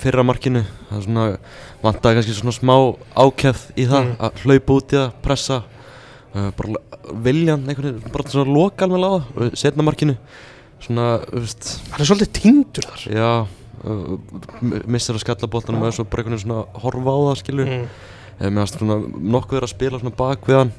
[0.00, 0.62] fyrra markinu.
[0.90, 1.24] Það er svona,
[1.82, 2.74] vantaði kannski svona smá
[3.16, 4.16] ákefð í það Mm.
[4.20, 5.58] að hlaupa út í það, pressa
[6.34, 10.16] uh, bara viljan, einhvern veginn, bara svona loka alveg á það og setna markinu.
[10.86, 13.06] Svona, þú veist, hann er svolítið týndur þar.
[13.16, 13.30] Já
[13.86, 14.18] uh,
[14.86, 17.40] missir að skalla boltanum og er svo bara einhvern veginn svona að horfa á það
[17.44, 17.72] skilur.
[17.76, 17.88] Mm.
[18.36, 18.96] mér varst svona
[19.32, 20.72] nokkuð verið að spila svona bak við hann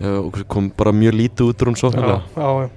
[0.00, 2.68] uh, og kom bara mjög lítið út úr hún já, sóknarlega já, já,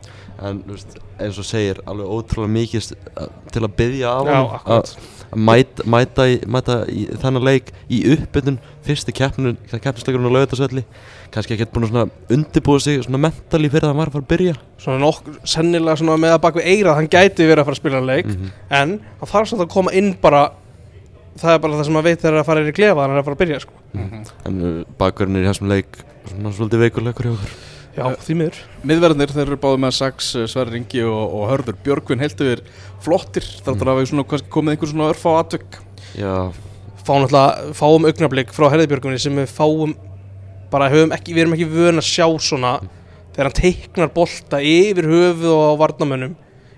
[0.50, 4.34] en þú veist, eins og segir alveg ótrúlega mikið að- til að byggja af já,
[4.34, 4.96] honum akkurat
[5.34, 10.86] að mæta, mæta, í, mæta í þennan leik í uppbytun fyrstu keppnisleikurinn á laugatasvelli
[11.34, 14.58] kannski ekki búin að undirbúa sig mentali fyrir að hann var að fara að byrja.
[14.84, 17.82] Svona nokk, sennilega svona með að bak við eirað hann gæti verið að fara að
[17.82, 18.28] spila leik.
[18.30, 18.52] Mhm.
[18.70, 20.52] en hann þarf samt að koma inn bara
[21.40, 23.28] það er bara það sem maður veit þegar að fara inn í klefa þannig að
[23.28, 23.74] fara að byrja sko.
[23.94, 28.36] en uh, bakverðin er í þessum leik svona svolítið veikur leikur hjá okkur Já, því
[28.40, 28.60] miður.
[28.90, 32.20] Miðverðinir, þeir eru báði með sex eh, Sverri Ingi og, og Hörður Björgvin.
[32.24, 32.64] Heilt yfir
[33.06, 33.46] flottir.
[33.66, 35.78] Þáttur að við svona kannski komið einhver svona örfá atvik.
[36.18, 36.34] Já,
[37.04, 39.92] Fáum náttúrulega, fáum augnablík frá Herðibjörgunni sem við fáum
[40.72, 42.70] bara höfum ekki, við erum ekki vön að sjá svona
[43.36, 46.38] þegar hann teiknar bolta yfir höfuð og á varnamönnum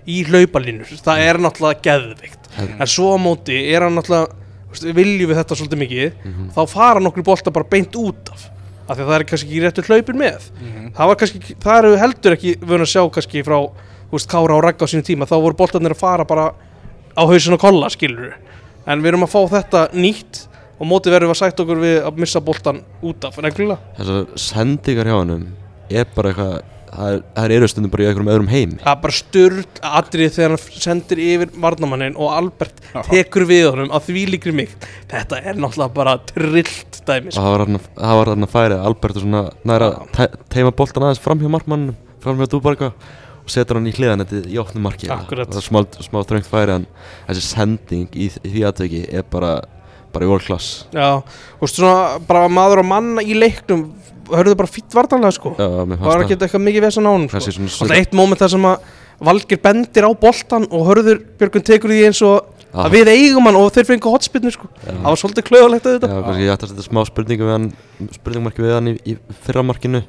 [0.09, 4.33] í hlaupalínur, það er náttúrulega geðvikt, En- en svo á móti er hann náttúrulega,
[4.97, 6.49] viljum við þetta svolítið mikið, Mhm.
[6.57, 8.49] þá fara nokkru bolta bara beint út af,
[8.85, 10.47] af því að það er kannski ekki réttur hlaupin með,
[10.95, 13.57] það var kannski það eru heldur ekki vön að sjá kannski frá,
[14.09, 15.25] þú veist, Kára og Ragga á sínu tíma.
[15.25, 16.51] Þá voru boltarnir að fara bara
[17.17, 18.35] á hausin og kolla, skilur
[18.85, 20.43] en við erum að fá þetta nýtt
[20.75, 23.79] og mótið verðum við að sætt okkur við að missa boltan út af, reglulega.
[23.97, 25.45] Þessar sendingar hjá hennum
[25.89, 29.01] er bara eitthvað það er- það eru stundum bara í einhverjum öðrum heim það er
[29.05, 29.65] bara styrl
[29.99, 34.73] atrið þegar hann sendir yfir varnamannin og Albert tekur við honum að því líkri mig.
[35.11, 37.41] Þetta er náttúrulega bara trillt dæmi og sko.
[37.41, 41.21] það var hann það var hann að færi Albertur svona næra te teima boltan aðeins
[41.23, 42.91] fram hjá markmannum fram hjá Dúbarga
[43.45, 45.05] og setur hann í hliðan þetta í opnum marki.
[45.13, 45.51] Akkurat.
[45.51, 46.87] það er smá, smá þröngt færi en
[47.27, 49.59] þessi sending í, í því aðtöki er bara
[50.15, 50.85] bara í world class.
[50.95, 51.19] Já,
[51.59, 53.81] þú veist svona bara maður og manna í leiknum
[54.31, 57.11] hörðu bara fýtt vartanlega sko Já, mér það var fannst ekki eitthvað mikið vesen á
[57.13, 57.37] honum sko.
[57.37, 58.91] Kannski svona Alltaf svip- eitt moment þar sem að
[59.25, 62.89] Valgir bendir á boltan og hörður Björgun tekur því eins og Ah.
[62.89, 64.67] að við eigum hann og þeir fengu hotspinnu sko.
[64.83, 67.53] það var svolítið klauðalegt að Já, þetta kannski ég ætti að setja smá spurningu við
[67.53, 67.67] hann
[68.11, 70.01] spurningmarki við hann í, í fyrra markinu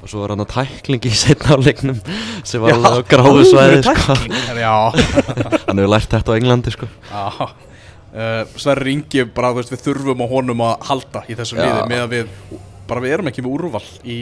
[0.00, 1.98] og svo var hann að tækling í setna áleiknum
[2.48, 4.16] sem var Já, alveg á gráðu alvöru svæði sko.
[4.56, 4.72] Já,
[5.68, 6.88] hann hefur lært þetta á Englandi sko.
[7.12, 7.50] já.
[8.08, 11.66] Uh, Sverri Ingi, bara þú veist, við þurfum á honum að halda í þessum Já.
[11.68, 12.30] liði með að við,
[12.88, 14.18] bara við erum ekki með úrval í,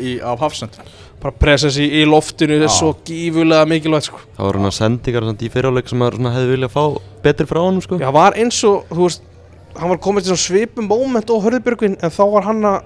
[0.00, 2.74] í, af hafsendum bara presens í, í loftinu er Já.
[2.74, 4.22] svo gífulega mikilvægt sko.
[4.36, 6.84] það var hann að sendingar samt í fyrra áleik sem maður svona hefði viljað fá
[7.22, 8.00] betri frá honum sko.
[8.00, 9.28] Já, það var eins og, þú veist
[9.78, 12.80] hann var komið til svona svipum moment og hörður Björgun en þá var hann að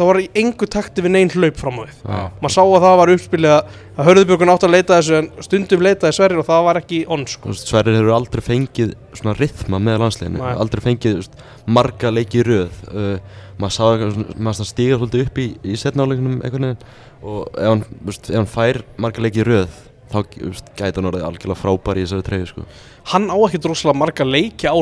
[0.00, 2.20] þá var í engu takti við neinn hlaup fram á Já.
[2.40, 5.28] maður sá að það var uppspilið að að hörður Björgun átt að leita þessu en
[5.44, 7.52] stundum leitaði Sverrir og það var ekki onn sko.
[7.58, 11.44] Sverrir hefur aldrei fengið svona rithma með landsleginu, aldrei fengið þú veist,
[11.78, 16.40] marga leiki í röð uh, maður sá eitthvað, svona stígar svolítið upp í, í setnáleikunum
[16.40, 19.78] einhvern veginn og ef hann, þú veist, ef hann fær marga leiki í röð
[20.10, 22.68] þá gæti hann orðið algjörlega frábær í þessari treyju sko.
[23.12, 24.74] hann á ekki droslega marga leiki á.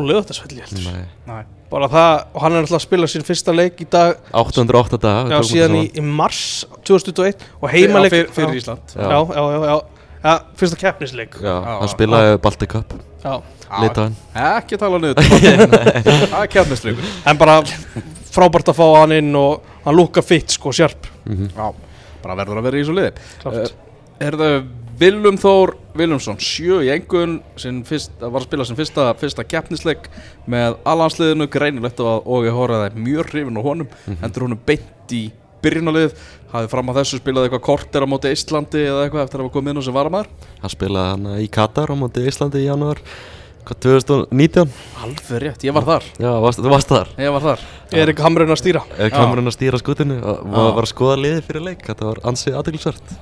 [1.26, 1.42] Nei.
[1.68, 4.16] Bara það, og hann er alltaf að spila sín fyrsta leik í dag.
[4.33, 6.40] 808 dag já, síðan í, í mars
[6.88, 8.94] 2021 og heimaleik fyrir, fyrir Ísland.
[8.96, 9.09] Já.
[9.12, 9.76] já, já, já, já,
[10.24, 11.38] já fyrsta keppnisleik.
[11.42, 11.76] Já, Já.
[11.83, 12.96] hann spilaði Baltic Cup.
[13.24, 13.37] Já.
[13.83, 15.26] litaðan Ekki tala niður
[16.31, 17.59] Það er kjarnistleikur en bara
[18.33, 21.66] frábært að fá hann inn og hann lúka fitt sko, sjarp mm Já,
[22.22, 23.26] bara verður að vera í þessu liði.
[23.42, 23.74] Klárt.
[24.24, 24.54] Er það
[24.98, 30.08] Willum Þór Willumsson, sjö í engun sinn fyrst, var að spila sin fyrsta, fyrsta keppnisleik
[30.50, 33.88] með allansliðinu greinilegt að Ógi Hóraði er mjög hrifin á honum,
[34.22, 35.28] hendur honum beint í
[35.64, 36.12] byrjunalið,
[36.52, 39.54] hafði fram að þessu spilað eitthvað korter á móti Íslandi eða eitthvað eftir að hafa
[39.56, 40.28] komið inn og sem varamæður
[40.62, 43.02] hann spilaði hann í Katar á móti Íslandi í janúar
[43.66, 47.11] hvað, 2019 Alveg rétt, ég var þar, já, varst, þú varst þar?
[47.18, 47.66] Ég var þar.
[47.98, 48.84] Er ekki hamrun að stýra.
[48.96, 52.08] Eða kemur hann að stýra skutinu og maður var að skoða liðið fyrir leik þetta
[52.08, 53.12] var ansið aðeinsvært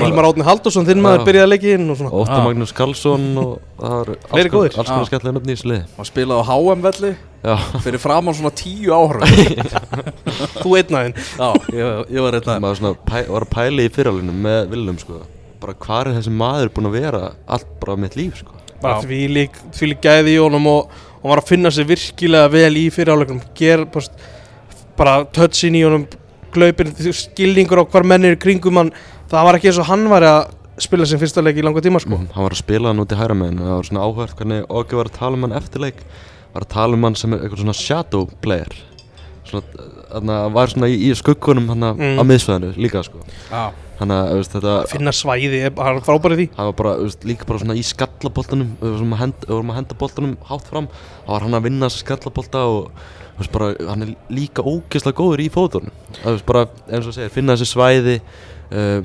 [0.00, 2.12] Hilmar Átni Haldursson, þinn maður byrjaði að leiki inn og svona.
[2.16, 2.44] Óttar Já.
[2.48, 4.78] Magnús Karlsson og það var alls Fleiri góðir.
[4.80, 5.84] alls konar skemmtilega nöfni í þessu liði.
[5.98, 7.12] Og spilaði á HM velli.
[7.44, 9.82] Já, fyrir framann svona tíu áhörfum
[10.62, 14.32] þú einnaðinn Já, ég, ég var reynd maður svona pæ, var að pæla í fyriralinu
[14.46, 15.18] með Willum sko.
[15.60, 18.56] Bara hvað er þessi maður búinn að vera allt bara mitt líf sko?
[18.80, 22.48] Bara því lík, því lík gæði í honum og, og var að finna sig virkilega
[22.52, 24.32] vel í fyriráleikunum ger bara,
[24.96, 26.08] bara touchin í honum
[26.54, 28.94] glaupin, skilningur á hvar menn í kringum hann,
[29.34, 30.40] það var ekki eins og hann var að
[30.84, 32.16] spila sem fyrsta leik í langa tíma sko.
[32.18, 34.64] Mm, hann var að spila hann út í hæra meginn það var svona áhört hvernig
[34.70, 36.02] Ógi var að tala um hann eftir leik.
[36.54, 38.74] Var að tala um hann sem eitthvað svona shadow player.
[39.44, 42.18] Svona, að var svona í, í skuggunum hann Mm.
[42.18, 43.18] á miðsvæðinu líka sko.
[43.50, 46.46] Já, hann að finna svæði, hann er frábæri því.
[46.56, 50.36] Það var bara, veist, líka bara svona í skallaboltanum Við vorum að henda, henda boltanum
[50.48, 50.88] hátt fram.
[51.26, 52.90] Það var hann að vinna skallabolta og
[53.52, 55.90] bara, hann er líka ógeðslega góður í fótunum
[56.46, 58.20] bara, eins og segir, finna þessi svæði
[58.70, 59.02] uh,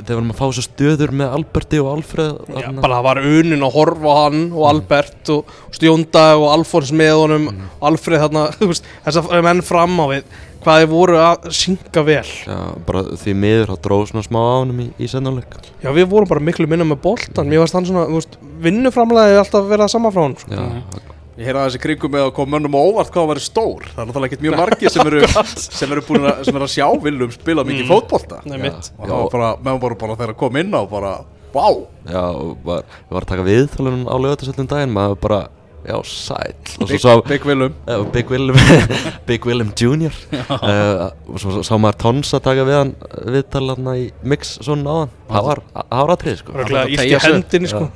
[0.00, 3.20] Þegar við vorum að fá þessu stöður með Alberti og Alfreð Já, bara það var
[3.30, 7.48] unin að horfa á hann og Albert og Stjónda og Alfons með honum.
[7.78, 11.46] Og Alfreð þarna, þú veist, þess að menn fram á við hvað þeir voru að
[11.56, 12.26] synga vel.
[12.44, 12.56] Já,
[12.88, 16.28] bara því miður, þá dróð svona smá á honum í, í sennáleik Já, við vorum
[16.28, 19.94] bara miklu minna með boltan mér varst hann svona, þú veist, vinnuframlega alltaf verið að
[19.94, 20.52] sama frá hann sko.
[20.52, 21.06] Já,
[21.40, 23.84] Ég heyrði að þessi kringum með að koma mönnum á óvart hvað að vera stór.
[23.94, 25.20] Það er náttúrulega ekkert mjög margir sem eru,
[25.80, 27.92] sem eru búin að, sem eru að sjá Willum spila mikið Mm.
[27.94, 28.40] fótbolta.
[28.44, 28.62] Nei, Já.
[28.66, 28.90] mitt.
[28.98, 31.12] Og það var bara, meðan bara, bara þegar að koma inn á bara,
[31.54, 31.64] vá.
[32.12, 35.40] Já og var, við varum að taka viðtalunum á lögatarsöldum daginn Maður bara
[35.86, 37.72] já, svo Big, sá Big Willum.
[37.88, 38.56] Uh, Big Willem
[39.28, 40.12] Big Willem Jr.
[40.32, 42.92] Uh, og svo sá maður Tons að taka við hann
[43.36, 46.56] viðtal hann í mix svona á hann það var, það var aðtrið sko.
[46.60, 47.34] Röglega að ílt í teygja sig.
[47.36, 47.88] hendinni sko.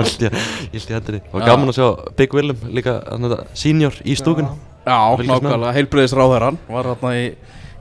[0.00, 0.32] Illt í-
[0.76, 1.22] í hendinni.
[1.30, 1.88] Og gaman að sjá
[2.20, 4.52] Big Willem líka hann þetta senior í stúkunni.
[4.86, 7.26] Já, nákvæmlega, heilbreyðis ráðherran var hérna í,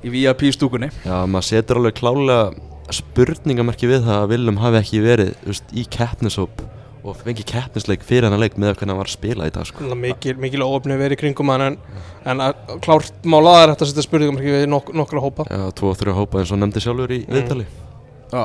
[0.04, 0.90] í VIP stúkunni.
[1.06, 2.50] Já, maður setur alveg klálega
[2.94, 6.64] spurningamarki við það að Willem hafi ekki verið veist, í keppnishóp
[7.10, 9.90] og fengi keppnisleik fyrir hann leik með hvernig hann var að spila í dag sko.
[10.00, 11.78] Mikil óöfni verið í kringum hann en,
[12.30, 15.46] en að, klárt málaða er þetta að setja spurningum við nok nokkra hópa.
[15.50, 17.36] Já, tvo og þrjá hópa eins og nefndi sjálfur í Mm.
[17.36, 17.68] viðtali.
[18.30, 18.44] Já,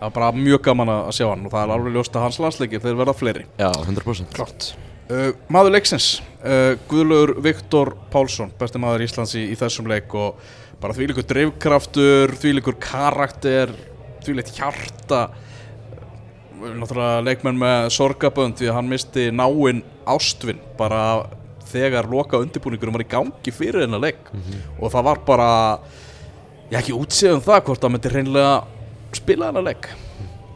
[0.00, 2.38] það var bara mjög gaman að sjá hann og það er alveg ljóst að hans
[2.42, 3.44] landsleiki þeir verða fleiri.
[3.60, 4.70] Já, 100% Klárt.
[5.10, 6.08] Uh, Maður leiksins,
[6.46, 10.38] uh, Guðlaugur Viktor Pálsson, besti maður Íslands í, í þessum leik og
[10.80, 13.72] bara þvílíkur drifkraftur, þvílíkur karakter
[14.22, 15.22] þvílíkt hjarta.
[15.30, 15.49] uh,
[16.60, 21.02] náttúrulega leikmenn með sorgabönd því að hann misti náinn ástvinn bara
[21.70, 24.30] þegar loka undirbúningurum var í gangi fyrir hennar leik.
[24.80, 25.50] Og það var bara
[26.70, 28.56] ég ekki útséð um það hvort það myndi hreinlega
[29.16, 29.92] spila hennar leik.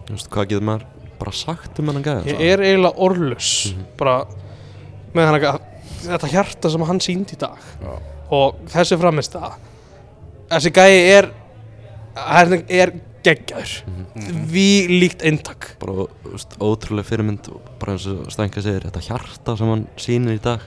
[0.05, 3.53] Þú veist, hvað getur maður bara sagt um hann gæða Ég er eiginlega orðlus
[3.99, 4.17] bara
[5.15, 5.63] með hann að
[6.05, 7.93] þetta hjarta sem hann síndi í dag Já.
[8.37, 9.55] og þessi framist að
[10.53, 11.31] þessi gæi er
[12.15, 13.73] er, er geggjaður.
[14.53, 15.73] Við líkt eintak.
[15.83, 20.39] Bara veist, ótrúlega fyrirmynd og bara eins og Stænka segir þetta hjarta sem hann sýnir
[20.39, 20.65] í dag.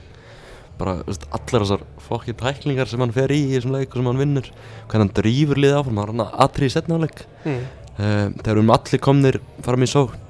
[0.77, 4.11] Bara veist, allar þessar fokkin tæklingar sem hann fer í í þessum leik og sem
[4.11, 4.51] hann vinnur.
[4.85, 7.59] Hvernig hann drýfur liðið áfram hann er aðrið í setna leik mm.
[7.97, 10.23] uh, þegar við erum allir komnir fram í sókn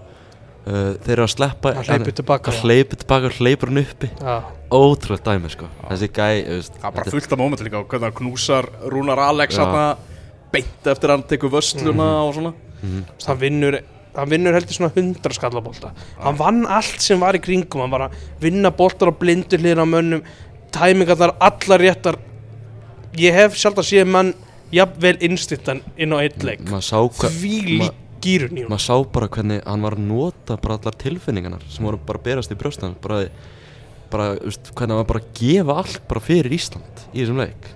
[0.68, 2.66] uh, þeir eru að sleppa Hann hleypur tilbaka, hann já.
[2.68, 4.12] hleypur tilbaka og hleypur hann uppi.
[4.20, 4.36] Já,
[4.74, 5.72] ótrúlega dæmi sko.
[5.88, 9.68] Þessi gæ Það er bara fullt af móment líka hvernig hann knúsar Rúnar Alex Já.
[10.58, 12.54] Beint eftir að hann tekur vösluna og svona.
[12.82, 13.80] Þú veist, hann vinnur
[14.18, 15.92] hann vinnur heldur svona 100 skallabólta
[16.24, 19.86] hann vann allt sem var í kringum hann var að vinna boltar á blindu hliðina
[19.86, 20.24] á mönnum
[20.74, 22.18] tæmingarnar allar réttar.
[23.18, 24.34] Ég hef sjálf að sé mann
[24.74, 26.66] jafnvel innstittan inn á eitt leik.
[27.32, 27.88] Því
[28.22, 31.86] gýrun í hún maður sá bara hvernig hann var að nota bara allar tilfinningarnar sem
[31.88, 33.22] voru bara berast í brjóstan bara,
[34.12, 37.70] bara veist, hvernig hann var bara að gefa allt bara fyrir Ísland í þessum leik.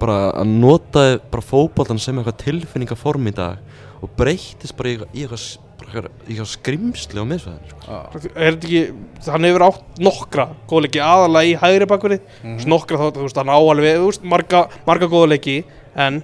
[0.00, 5.46] Bara að nota bara fótboltan sem eitthvað tilfinningaform í dag og breytist bara í eitthvað,
[5.86, 7.82] eitthvað, eitthvað, skrimsli á miðsvæðinu sko.
[7.86, 7.98] Já.
[8.34, 8.82] er þetta ekki,
[9.30, 13.54] hann hefur átt nokkra góðleiki aðalega í hægri bakverði mm nokkra þá, þú veist, hann
[13.54, 15.60] á alveg veist, marga, marga góðleiki
[15.94, 16.20] en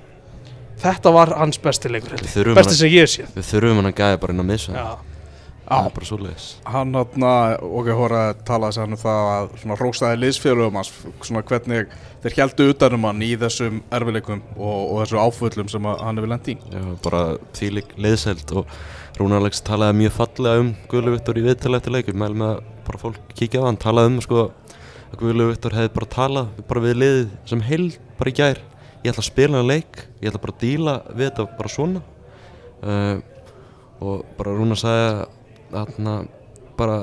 [0.83, 2.29] þetta var hans besti leikur held ég.
[2.29, 5.12] Við þurfum besti sem ég sé við þurfum hann að gæða bara inn á miðsvæðinu
[5.67, 6.47] það er bara svoleiðis.
[6.69, 7.33] Hann hérna,
[7.81, 10.91] ok, hóra talaði sér hann um það að svona hróstaði liðsfélögum hans
[11.23, 16.21] svona hvernig þeir heldu utanum hann í þessum erfileikum og, og þessu áföllum sem hann
[16.21, 16.57] hefur lent í.
[16.73, 17.23] Já, bara
[17.59, 18.77] þvílik liðseld og
[19.19, 22.63] Rúnar Alex talaði mjög fallega um Guðlu Viktor í viðtala eftir leikum mælum með að
[22.87, 26.85] bara fólk kíkja á hann talaði um sko að Guðlu Viktor hefði bara talað bara
[26.87, 28.63] við liðið sem heild bara í gær.
[29.03, 32.03] Ég ætla að spila hann leik, ég ætla bara að díla við þetta bara svona.
[32.83, 33.19] Uh,
[34.03, 35.23] og bara Rúnar sagði að
[35.73, 36.15] þarna
[36.77, 36.95] bara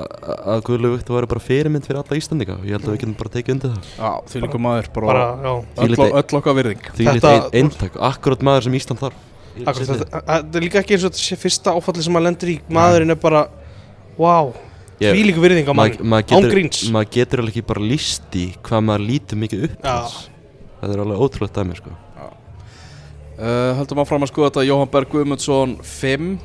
[0.50, 3.14] að Guðlu Viktor væri bara fyrirmynd fyrir alla Íslandika og ég held að við getum
[3.20, 3.90] bara tekið undir það.
[4.00, 5.26] Já, því líka maður bara, bara,
[5.84, 6.82] öll, öll okkar virðing.
[6.96, 9.20] því Þetta- lítið ein, eintak, akkurat maður sem Ísland þarf.
[9.50, 10.02] Í Akkur, sitt lið.
[10.02, 12.56] þetta, þetta er líka ekki eins og þetta sé fyrsta áfalli sem maður lendur í.
[12.70, 13.44] Maðurinn er bara
[14.18, 14.52] wow,
[15.00, 15.96] því líka virðing á mann.
[16.02, 16.82] Ma- maður getur, gríns.
[16.90, 19.82] maður getur alveg ekki bara líst í hvað maður lítur mikið upp
[20.80, 21.90] það er alveg ótrúlega dæmi sko.
[23.40, 24.66] uh, Höldum áfram að skoða þetta.
[24.68, 26.38] Jóhann Berg Guðmundsson 5 uh,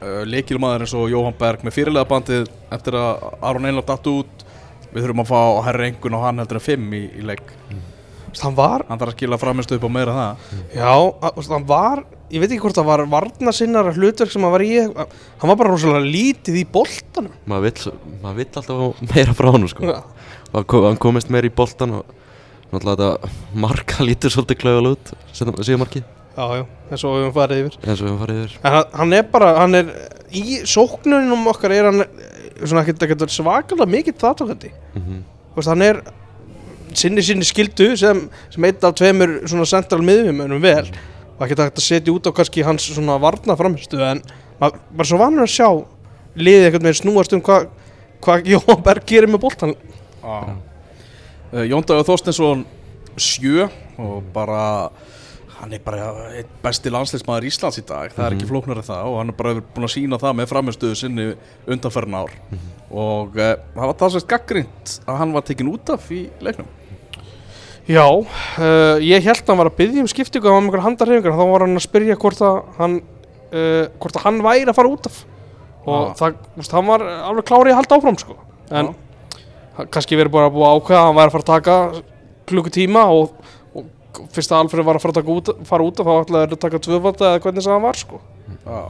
[0.00, 4.46] Leikilmaður eins og Jóhann Berg með fyrirlega bandið eftir að Aron Einar datt út.
[4.90, 7.52] Við þurfum að fá herra engun og hann heldur en 5 í, í leik.
[7.70, 10.48] Þú veist, hann var, Hann þarf að skila framistu upp á meira það.
[10.74, 14.30] Já, að- þú veist, hann var ég veit ekki hvort það var varna sinnar hlutverk
[14.30, 17.32] sem hann var í, hann var bara rosalega lítið í boltanum.
[17.50, 19.82] Maður vill, maður vill alltaf meira frá hann sko.
[19.90, 19.98] Já.
[20.54, 22.04] hann, kom, hann komist meira í boltan og
[22.70, 26.04] náttúrulega þetta marka lítur svolítið klaugal út síðan markið
[26.36, 27.76] já, já, eins og við höfum farið yfir.
[27.84, 28.56] Eins og við höfum farið yfir.
[28.64, 29.92] En hann- hann er bara, hann er
[30.32, 35.22] í sóknunum okkar er hann eh, svona ekkert, ekkert svakalega mikið þáttókandi mm -hmm.
[35.50, 36.02] Þú veist, hann er
[36.94, 40.86] sinni sinni skildu sem, sem eitt af tveimur svona central miðjumönum vel.
[41.38, 44.22] Og ekki hægt að setja út á kannski hans svona varna framstu en
[44.60, 45.84] maður var svo vanur að sjá
[46.36, 47.66] liðið einhvern veginn snúast um hvað
[48.20, 49.74] hva Jóhann Berg gerir með boltan
[50.22, 52.64] uh, Jón Dagur Þorstinsson
[53.16, 54.90] 7 og bara
[55.60, 56.08] hann er bara
[56.64, 58.12] besti landsleismadur Íslands í dag.
[58.14, 60.50] Það er ekki flóknar en það og hann er bara búin að sína það með
[60.54, 61.26] framistuðu sinni
[61.68, 62.36] undanferðin ár.
[62.90, 66.70] Og uh, það var það sérst gaggrind að hann var tekin út af í leiknum.
[67.90, 71.44] Já, uh, ég held að hann var að byggja um skiptingu á einhverja handarhefingar þá
[71.52, 75.10] var hann að spyrja hvort að hann uh, hvort að hann væri að fara út
[75.10, 75.20] af.
[75.80, 76.14] Og Já.
[76.20, 78.38] það, veist, hann var alveg klárið að halda áfram sko.
[78.70, 78.92] En
[79.76, 81.76] hann kannski verið bara búið að ákveða að hann væri að fara að taka
[82.50, 83.39] klukkutíma og
[84.34, 86.62] fyrst að Alfred var að fara að taka út, fara út þá ætlaði þeir að
[86.64, 88.20] taka tvöfalda eða hvernig það var sko.
[88.66, 88.80] Já.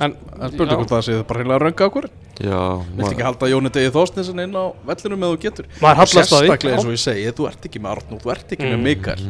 [0.00, 2.06] en, En spurning hvort það séð bara reynilega rönga okkur.
[2.40, 2.60] Já,
[2.96, 5.66] Viltu ekki halda Jóni Degi Þóstinsen inn á vellinum eða þú getur?
[6.08, 8.86] Sérstaklega eins og ég segi, þú ert ekki með Arnó, þú ert ekki með Mm.
[8.88, 9.26] Mikael.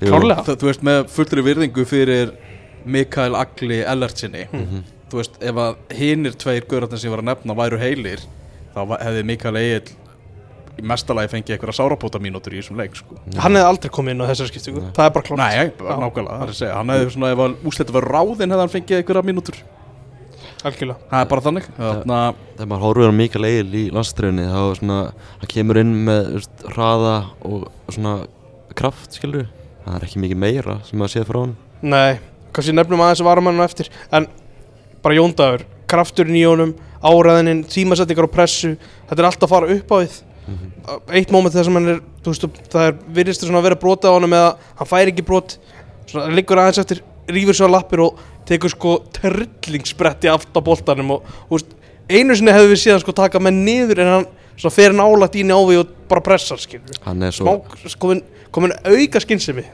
[0.00, 0.44] Jú, Klárlega.
[0.46, 2.32] Þú, þú veist, með fullri virðingu fyrir
[2.84, 4.46] Mikael Agli Ellertsinni
[5.12, 8.24] Þú veist, ef að hinir tveir gaurarnir sem ég var að nefna væru heilir
[8.74, 9.92] þá hefði Mikael Egil
[10.80, 13.16] í mestalagi fengið einhverja sárapóta mínútur í þessum leik sko.
[13.38, 14.84] hann hefði aldrei komið inn á þessari skiptingu.
[14.96, 16.76] Það er bara klart Nei, bara nákvæmlega, það er að segja.
[16.80, 19.60] Hann hefði svona, ef að úsleita var ráðinn hefði hann fengið einhverja mínútur.
[20.64, 21.08] Algjörlega.
[21.10, 21.66] Það er bara þannig.
[21.76, 21.98] Að
[22.56, 25.00] þegar maður horfir á Mikael Egil í landströðinni þá svona,
[25.42, 28.14] hann kemur inn með veist, hraða og svona
[28.78, 29.50] kraft, skilur
[29.84, 32.18] það er ekki mikið meira sem maður séð frá hann Nei,
[32.56, 33.90] kannski nefnum aðeins varamannum eftir.
[34.14, 34.28] En
[35.04, 36.72] bara Jóndagur Krafturinn í honum,
[37.04, 38.72] áræðinin, tímasettingar og pressu
[39.10, 39.96] Þetta er allt að fara upp á
[40.48, 44.16] við Eitt móment sem hann er veist, Það er virðist svona að vera brotið á
[44.16, 45.56] honum Eða hann fær ekki brot
[46.10, 47.00] Svona hann liggur aðeins eftir,
[47.32, 51.72] rífur svo að lappir Og tekur sko trillingsbretti Aft á boltanum og veist,
[52.10, 55.46] Einu sinni hefðu við séð hann sko taka með niður En hann fer nálægt í
[55.48, 56.60] návi Og bara pressar
[57.06, 57.58] hann er svo,
[57.98, 58.20] komin,
[58.54, 59.64] komin auka skynsemi.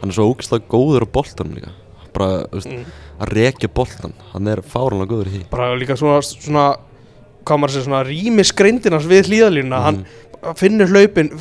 [0.00, 1.70] Hann er svo ógeðslega góður á boltanum líka.
[2.12, 2.84] Bara, veist, Mm.
[3.20, 5.42] að rekja boltan hann er fáranlega góður í því.
[5.50, 6.76] Bara líka svona, svona
[7.46, 10.02] hvað maður segir, svona rými skreindinans við hlýðalínuna, hann
[10.58, 11.32] finnur hlaupin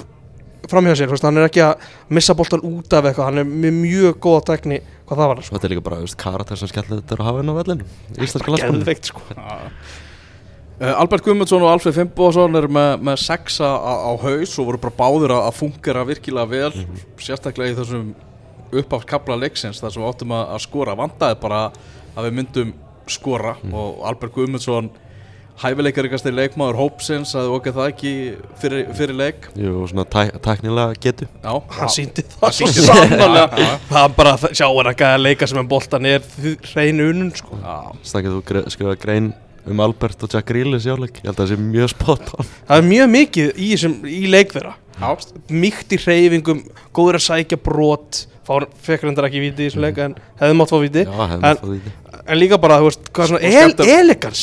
[0.70, 4.18] framhjá sér, hann er ekki að missa boltan út af eitthvað, hann er með mjög
[4.24, 7.20] góða tekni hvað það var, sko, Þetta er líka bara, veist, karakter sem skellur þetta
[7.20, 9.26] að hafa inn á vellinu Íslenska landsbúinu geðveikt, sko.
[10.76, 14.82] Uh, Albert Guðmundsson og Alfred Fimboðsson eru með, með sexa á, á haus og voru
[14.84, 16.88] bara báðir að, fungera virkilega vel
[17.22, 18.10] sérstaklega í þessum
[18.76, 20.98] uppáfskabla leiksins þar sem við áttum að, að skora.
[21.00, 21.62] Vandaði bara
[22.12, 22.74] að við myndum
[23.08, 24.92] skora og Albert Guðmundsson
[25.62, 28.12] hæfileikarikasti leikmaður hópsins að okkar það ekki
[28.60, 29.48] fyrir, fyrir leik?
[29.56, 31.28] Jú, svona tæk, tæknilega getu.
[31.44, 32.58] Já, hann síndi það
[33.56, 34.04] það.
[34.04, 36.26] er bara að sjá hann að gæða leika sem en boltan er
[36.74, 37.60] hrein unun, sko.
[37.64, 37.78] Já,
[38.12, 39.32] Snakkið þú gre- skrifað grein
[39.66, 42.50] um Albert og Jack Grealish jáleik Ég held að það sé mjög spot on.
[42.68, 44.76] Það er mjög mikið í, þessum, í leik þeirra.
[44.96, 45.10] Já,
[45.52, 46.62] mýkt í hreyfingum,
[46.96, 48.26] góður að sækja brot
[48.86, 51.06] fekk reyndar ekki víti í þessum leik en hefði mátt fá víti.
[51.06, 51.80] Já, En- því
[52.26, 54.42] En líka bara, þú veist, hvað svona el elegans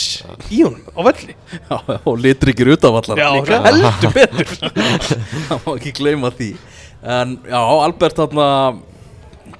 [0.55, 1.35] í honum á velli.
[1.51, 3.59] Já, og litrikir utavallar Já, líka.
[3.65, 4.53] heldur betur.
[5.49, 6.51] Það má ekki gleyma því.
[7.03, 8.47] En já, Albert þarna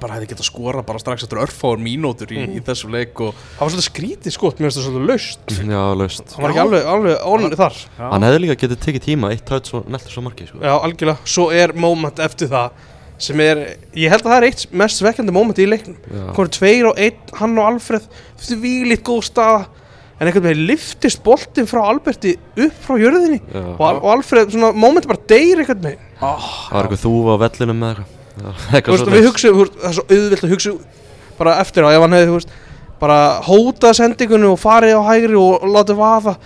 [0.03, 3.61] bara hefði getað skora bara strax eftir örfáður mínútur í, í þessum leik og Það
[3.65, 5.53] var svolítið skrítið skot, mér finnst það svolítið laust.
[5.59, 6.25] Já, laust.
[6.37, 7.77] Hann var ekki alveg, alveg ánum þar.
[7.99, 10.63] Já, Hann hefði líka getið tekið tíma, eitt tætt svo neltur svo marki sko.
[10.63, 12.89] Já, algjörlega, svo er moment eftir það
[13.21, 13.61] sem er,
[13.95, 15.99] ég held að það er eitt mest svekkjandi moment í leiknum.
[16.33, 19.67] Komur tveir og einn, hann og Alfred Þú veist, vílít góð staða.
[20.19, 24.71] En einhvern veginn liftist boltinn frá Alberti upp frá jörðinni og, Al og Alfred, svona,
[24.71, 26.05] moment bara deyr einhvern veginn.
[26.21, 28.03] Það var eitthvað þúfa á vellinum með
[28.77, 29.09] eitthvað.
[29.17, 30.75] Við hugsaum, það er svo auðvilt að hugsa
[31.39, 32.55] bara eftir á, ef hann hefði, þú veist,
[33.03, 36.37] bara hótað sendingunni og farið á hægri og látið vaða,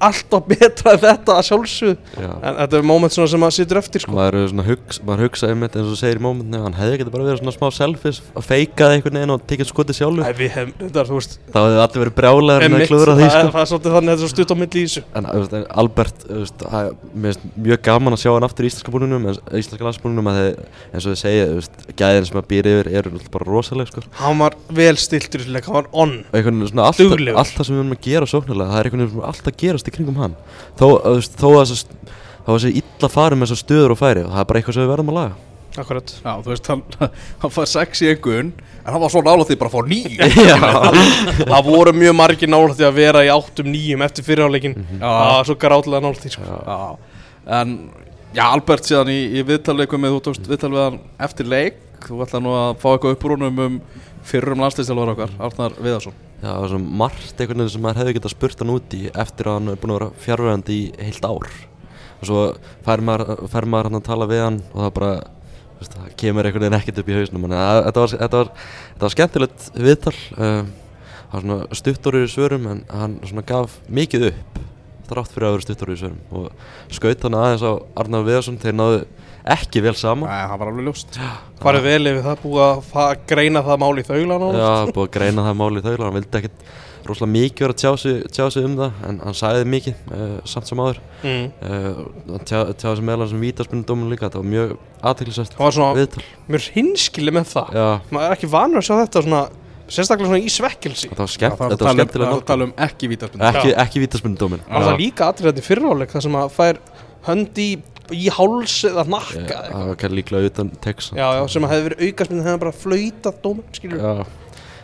[0.00, 2.30] alltaf betra en þetta að sjálfsögðu, Já.
[2.42, 4.12] en þetta er svona sem maður situr eftir, sko.
[4.12, 7.26] maður, er hugsa, maður hugsa einmitt eins og segir í mómentinu hann hefði getið bara
[7.30, 11.12] verið svona smá selfies að feika það einhvern veginn og tekið skotið sjálfur þetta er,
[11.50, 13.52] þá hefði allir verið brjálæður en að einmitt, klúðra það, því er- sko.
[13.56, 15.02] það er svolítið þannig að þetta er stutt á milli í þessu.
[15.14, 16.92] en veist, Albert veist, það-
[17.24, 20.54] finnst mjög gaman að sjá hann aftur í íslenska búningnum en- íslenska landsbúningnum að þið,
[20.94, 21.44] eins og þið segja
[22.00, 24.02] gæðin sem að býra yfir eru bara rosaleg sko.
[24.20, 25.40] Hann var vel stiltur
[25.70, 26.24] hann var on.
[26.30, 27.38] og einhvern veginn svona allt, Duglegur.
[27.38, 28.26] allt það sem við erum að gera
[29.70, 30.34] það er gerast í kringum hann
[30.74, 34.00] þó, þú veist, þó að þessi, þó að þessi illa farið með þessar stöður og
[34.00, 35.38] færi og það er bara eitthvað sem við verðum að laga
[35.80, 36.10] Akkurat.
[36.18, 36.80] já, þú veist, hann,
[37.44, 38.48] hann fær sex í einhvern
[38.80, 40.18] en hann var svo nála því bara að fá nýju
[41.52, 44.74] það voru mjög margir nálægt að vera í áttum nýjum eftir fyrirháleikin.
[44.98, 45.04] Já.
[45.04, 46.58] Það var svo gráðlega nálægt því, sko.
[46.66, 46.78] Já,
[47.60, 47.76] en
[48.34, 51.78] já, Albert síðan í, í viðtalleikum með þú tókst viðtal við hann eftir leik
[52.08, 53.78] þú ætla nú að fá eitthvað uppbrúnum um
[54.26, 58.14] fyrrum landslýstjálfur okkar, Arnar Viðarsson Já, það var svo margt einhvern veginn sem maður hefði
[58.16, 61.26] getað spurt hann út í eftir að hann er búin að vera fjárverandi í heilt
[61.28, 61.50] ár.
[62.20, 62.44] Og svo
[62.86, 65.10] fær maður, fær maður hann að tala við hann og það bara
[65.80, 68.50] veist, það kemur einhvern veginn ekkert upp í hausnum en þetta, var, þetta, var,
[68.92, 70.72] þetta var skemmtilegt viðtal um,
[71.20, 74.60] það var svona stuttorur í svörum en hann svona gaf mikið upp
[75.10, 78.76] þrátt fyrir að vera stuttorur í svörum og skaut hann aðeins á Arnar Viðarsson þeir
[78.78, 79.00] náðu
[79.56, 80.28] ekki vel saman.
[80.28, 81.18] Nei, það var alveg ljóst.
[81.60, 84.38] Farið vel yfir það, búið að fa- greina það mál í þaula.
[84.52, 86.64] Já, búið að greina það máli í þaula hann vildi ekkert
[87.10, 90.34] rosalega mikið vera að tjá sig, tjá sig um það en hann sagði mikið uh,
[90.44, 90.98] samt sem áður.
[91.24, 91.46] Mm.
[91.64, 92.02] uh,
[92.34, 94.74] hann tjá, tjáði sig meðal sem vítaspinnudóminu líka þetta var mjög
[95.10, 96.26] aðtilsvægt Það var svona viðtal.
[96.52, 97.72] mjög hinskili með það.
[97.80, 99.42] Já, maður er ekki vanur að sjá þetta svona
[99.90, 101.08] sérstaklega svona í svekkelsi.
[101.10, 102.48] Þetta var, skemmt, það var þetta var að skemmtilega tala um, nálgun.
[102.52, 106.52] tala um ekki vítaspinn ekki, ekki vítaspinnudómin það var líka atriðandi fyrirháleik það sem að
[106.54, 106.78] fær
[107.26, 107.68] hönd í,
[108.16, 111.14] í háls eða nakka það var kannski líklega utan Texas.
[111.18, 114.26] Já, já, sem hefði verið aukarsmynd hefði bara flautað dómar,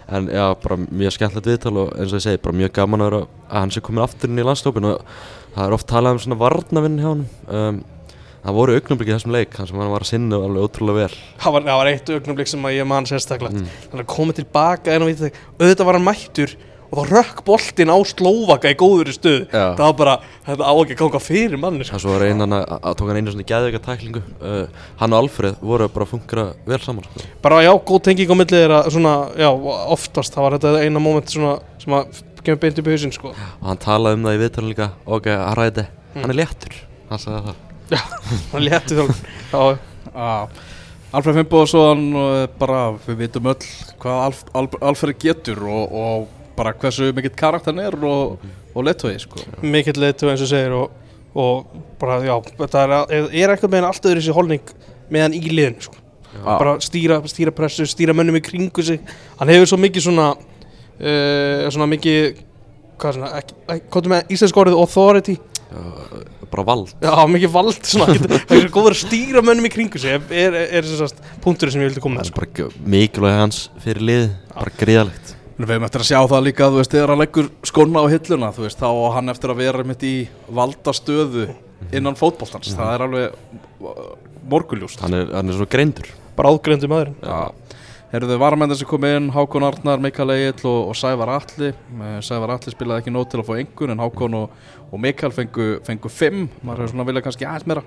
[0.06, 3.10] en já, bara mjög skemmtilegt viðtal og eins og ég segi, bara mjög gaman að
[3.10, 5.00] vera að hann sé komin aftur inn í landslópin og
[5.56, 7.80] það er oft talað um svona varnavinn hjá hann um,
[8.46, 11.18] það voru augnumbliki í þessum leik hann sem hann var að sinna alveg ótrúlega vel.
[11.42, 13.58] Það var, það var eitt augnablik sem ég man sérstaklega.
[13.58, 13.74] Mm.
[13.90, 16.54] hann er komið tilbaka en að vita auðvitað var hann mættur
[16.86, 19.64] og þá rökk boltinn á Slóvaka í góður stöð Já.
[19.78, 20.14] það var bara,
[20.46, 21.96] þetta á ekki að ganga fyrir manni sko.
[21.96, 25.24] Það svo var einan að, að tók hann einu svona geðveika tæklingu uh, Hann og
[25.24, 27.26] Alfred voru bara að fungera vel saman sko.
[27.42, 29.50] bara já, góð tenging á milli er að svona, já,
[29.96, 33.32] oftast það var þetta eina moment svona sem að kemur beint upp í hausinn sko.
[33.34, 36.22] Og hann talaði um það í viðtalinu líka Ok, að ræði, Mm.
[36.22, 36.76] hann er léttur
[37.10, 37.62] Hann sagði það
[38.54, 39.02] hann létti þá
[39.52, 39.78] já,
[40.16, 40.30] Já,
[41.16, 43.66] Alfred Fimboðsson uh, bara, við vitum öll
[44.00, 48.40] hvað Alf, Alf, Alfred getur og, og bara hversu mikill karakter hann er og,
[48.74, 49.42] og leittói sko.
[49.62, 50.90] mikill leitu eins og segir og,
[51.36, 54.74] og bara, já, þetta er, er, er eitthvað með allt öðru þessi holning
[55.12, 56.02] meðan í liðin sko.
[56.44, 59.00] Bara stýra, stýra pressu, stýra mönnum í kringu sig
[59.38, 62.42] hann hefur svo mikið svona uh, svona mikið
[63.00, 65.36] hvað svona, ekki, ekki, hvað er með íslensk orðið authority,
[65.66, 65.82] Já,
[66.46, 68.14] Bara vald já, mikið vald svona,
[68.46, 71.32] það er svo góður að stýra mönnum í kringu sig er, er, er þess að
[71.42, 72.38] punkturinn sem ég vildi koma með sko.
[72.38, 76.80] bara mikilvæg hans fyrir lið Bara gríðalegt Við hefum eftir að sjá það líka, þú
[76.82, 79.84] veist, þegar hann leggur skóna á hilluna, þú veist, þá á hann eftir að vera
[79.88, 80.16] mitt í
[80.52, 81.46] valda stöðu
[81.96, 83.38] innan fótboltans, það er alveg
[83.80, 84.10] uh,
[84.52, 85.00] morguljúst.
[85.00, 86.10] Hann er, hann er svo greindur.
[86.36, 87.16] Bara áðgreyndu maðurinn.
[87.24, 87.80] Já,
[88.12, 91.72] herruðu varamenn sem kom inn, Hákon Arnar, Mikael Egil og, og Sævar Atli.
[91.72, 95.32] Eh, Sævar Atli spilaði ekki nót til að fá engun en Hákon og, og Mikael
[95.38, 97.86] fengu, fengu fimm, maður hefur svona viljað kannski aðeins meira.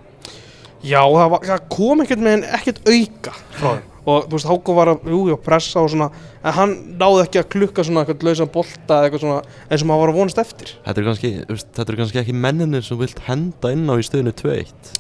[0.80, 4.47] Já, það, var, það kom ekkert með en ekkert auka frá þeim og þú veist,
[4.49, 6.07] Háko var að, jú, já, pressa og svona
[6.43, 9.89] en hann náði ekki að klukka svona eitthvað lausan bolta eða eitthvað svona eins og
[9.91, 10.74] maður var að vonast eftir.
[10.88, 14.36] Þetta er kannski, þetta er kannski ekki menninir sem vilt henda inn á í stöðinu
[14.43, 14.97] 2-1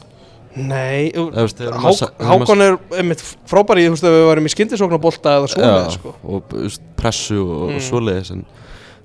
[0.59, 5.83] Nei, Hákon er einmitt frábæri, þú veist, ef við varum í skyndisóknar bolta eða svoleið,
[5.85, 6.13] Já, sko.
[6.25, 6.55] og
[6.97, 7.75] pressu og, Mm.
[7.77, 8.41] og svoleiðis en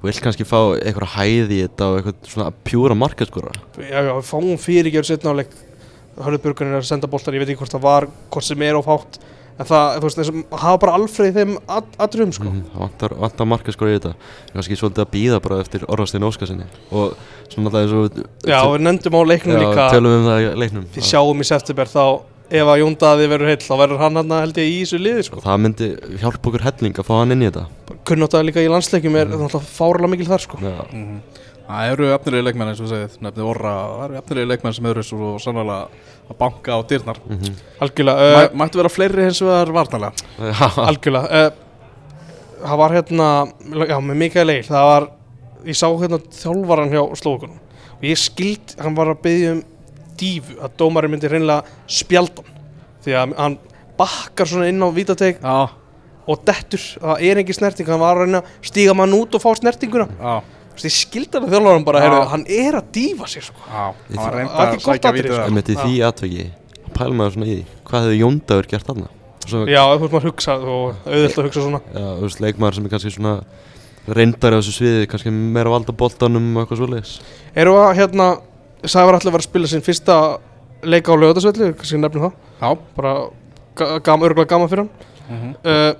[0.04, 4.26] vilt kannski fá eitthvað hæði í þetta og eitthvað svona pjúra markaskora Já, já, við
[4.32, 5.52] fáum fyrirgjör setna áleik
[6.16, 8.86] Hörðuburgun er að senda boltar, ég veit ekki hvort það var hvort sem er of
[8.86, 9.18] hátt
[9.54, 11.54] en það, þú veist, þessum, hafa bara alfreð í þeim
[12.02, 12.50] aðrum, sko.
[12.50, 14.12] Mhm, það vantar, vantar markaskora í þetta.
[14.52, 17.16] Kannski svolítið að býða bara eftir Orðarstein Óskarsinni og
[17.52, 19.88] svona alltaf eins og Já, við nefndum á leiknum já, líka.
[19.94, 20.86] tölum um það í leiknum.
[20.94, 22.04] Við sjáum í september þá
[22.54, 25.22] ef að Jón Daði verður heill þá verður hann hann held ég í þessu liði
[25.24, 25.40] sko.
[25.40, 25.88] það myndi
[26.20, 27.64] hjálpa okkur helling að fá hann inn í þetta.
[28.04, 29.64] Kunnáttað líka í landsleikjum er mm.
[29.64, 30.10] fárlega
[31.64, 34.88] Það eru efnilegi leikmenn eins og við segið, nefnið orra, það eru efnilegi leikmenn sem
[34.90, 35.76] eru svo sannlega
[36.28, 37.20] að banka á dyrnar.
[37.28, 37.54] mhm.
[37.84, 40.12] Algjörlega Mæ, uh, mættu vera fleiri eins og það er varnalega.
[40.88, 41.60] Algjörlega uh,
[42.64, 43.28] Það var hérna
[43.90, 45.06] Já, með Mikael Eil Það var
[45.68, 47.58] Ég sá hérna þjálfaran hjá Slókunum
[47.98, 49.62] Og ég skild Hann var að byggja um
[50.20, 52.48] dífu Að dómarinn myndi reynilega spjaldan
[53.04, 53.56] Því að hann
[54.00, 55.56] bakkar svona inn á vítateg Já,
[56.24, 56.80] Og dettur.
[57.02, 60.06] Það er ekki snerting Hann var að reyna að stíga mann út og fá snertinguna.
[60.16, 60.38] Já,
[60.74, 62.04] Þú veist, ég skildi hann að þjálfaran bara Já.
[62.04, 65.36] heyrðu, Hann er að dífa sér sko Það var reynda að sækja vítið sko.
[65.38, 65.46] það.
[65.48, 66.46] einmitt í því atveki
[66.94, 69.08] pælum maður svona í því hvað hefur Jóndagur gert þarna
[69.44, 72.74] Svo, Já, þú veist maður hugsa og auðvitað að hugsa svona já, þú veist, leikmaður
[72.78, 73.34] sem er kannski svona
[74.18, 77.12] reyndari á þessu sviði, kannski meira valda boltanum og eitthvað svoleiðis
[77.54, 78.28] Erum við að hérna
[78.84, 80.16] Sævar allir var að spila sinn fyrsta
[80.84, 82.78] leika á lögðarsvelli, kannski nefnum það Já.
[82.96, 83.12] bara
[83.76, 84.90] ga gam, örgulega gaman fyrir hann
[85.24, 85.54] Mhm.
[85.64, 85.94] uh,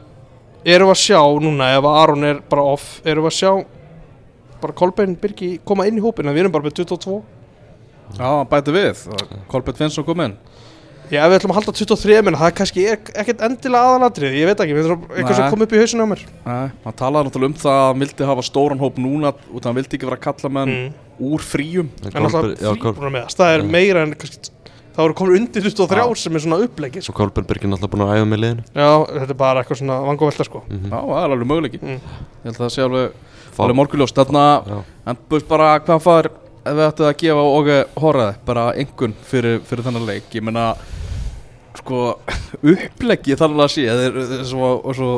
[0.64, 3.52] Erum við að sjá núna ef að Aron er bara off erum við að sjá
[4.64, 7.22] bara Kolbein Birgi koma inn í hópin en við erum bara með 22
[8.14, 9.06] Já, bæti við.
[9.50, 10.34] Kolbjörn Finnsson kom inn.
[11.12, 14.48] Já, við ætlum að halda 23 menn það er kannski er, ekkert endilega aðalatrið ég
[14.48, 17.28] veit ekki, við erum eitthvað sem kom upp í hausinu á mér Nei, hann talaði
[17.28, 20.08] náttúrulega um það að hann vildi hafa stóran hóp núna út af hann vildi ekki
[20.08, 20.88] vera að kalla menn mm.
[21.28, 21.90] úr fríum.
[22.00, 24.54] En en alltaf þess það er meira en kannski
[24.94, 26.16] það voru komin undir 23 Já.
[26.22, 27.10] sem er svona upplegið sko.
[27.10, 30.00] Svo Kolbjörn Birgir náttúrulega búin að æfa með liðinu Já, þetta er bara eitthvað svona
[30.08, 31.80] vangovelta sko mm Já, það er alveg möguleiki.
[31.82, 31.98] Mm.
[31.98, 33.16] Ég held að það sé alveg,
[33.60, 34.18] alveg morguljóst.
[35.04, 36.30] En búist bara hvað fær
[36.64, 40.30] ef við ættum að gefa Óge Horaði bara engun fyrir, fyrir þennan leik.
[40.32, 40.70] Ég meina,
[41.76, 42.04] sko,
[42.74, 45.10] uppleggi þannig að sé, það er, er svo, og svo,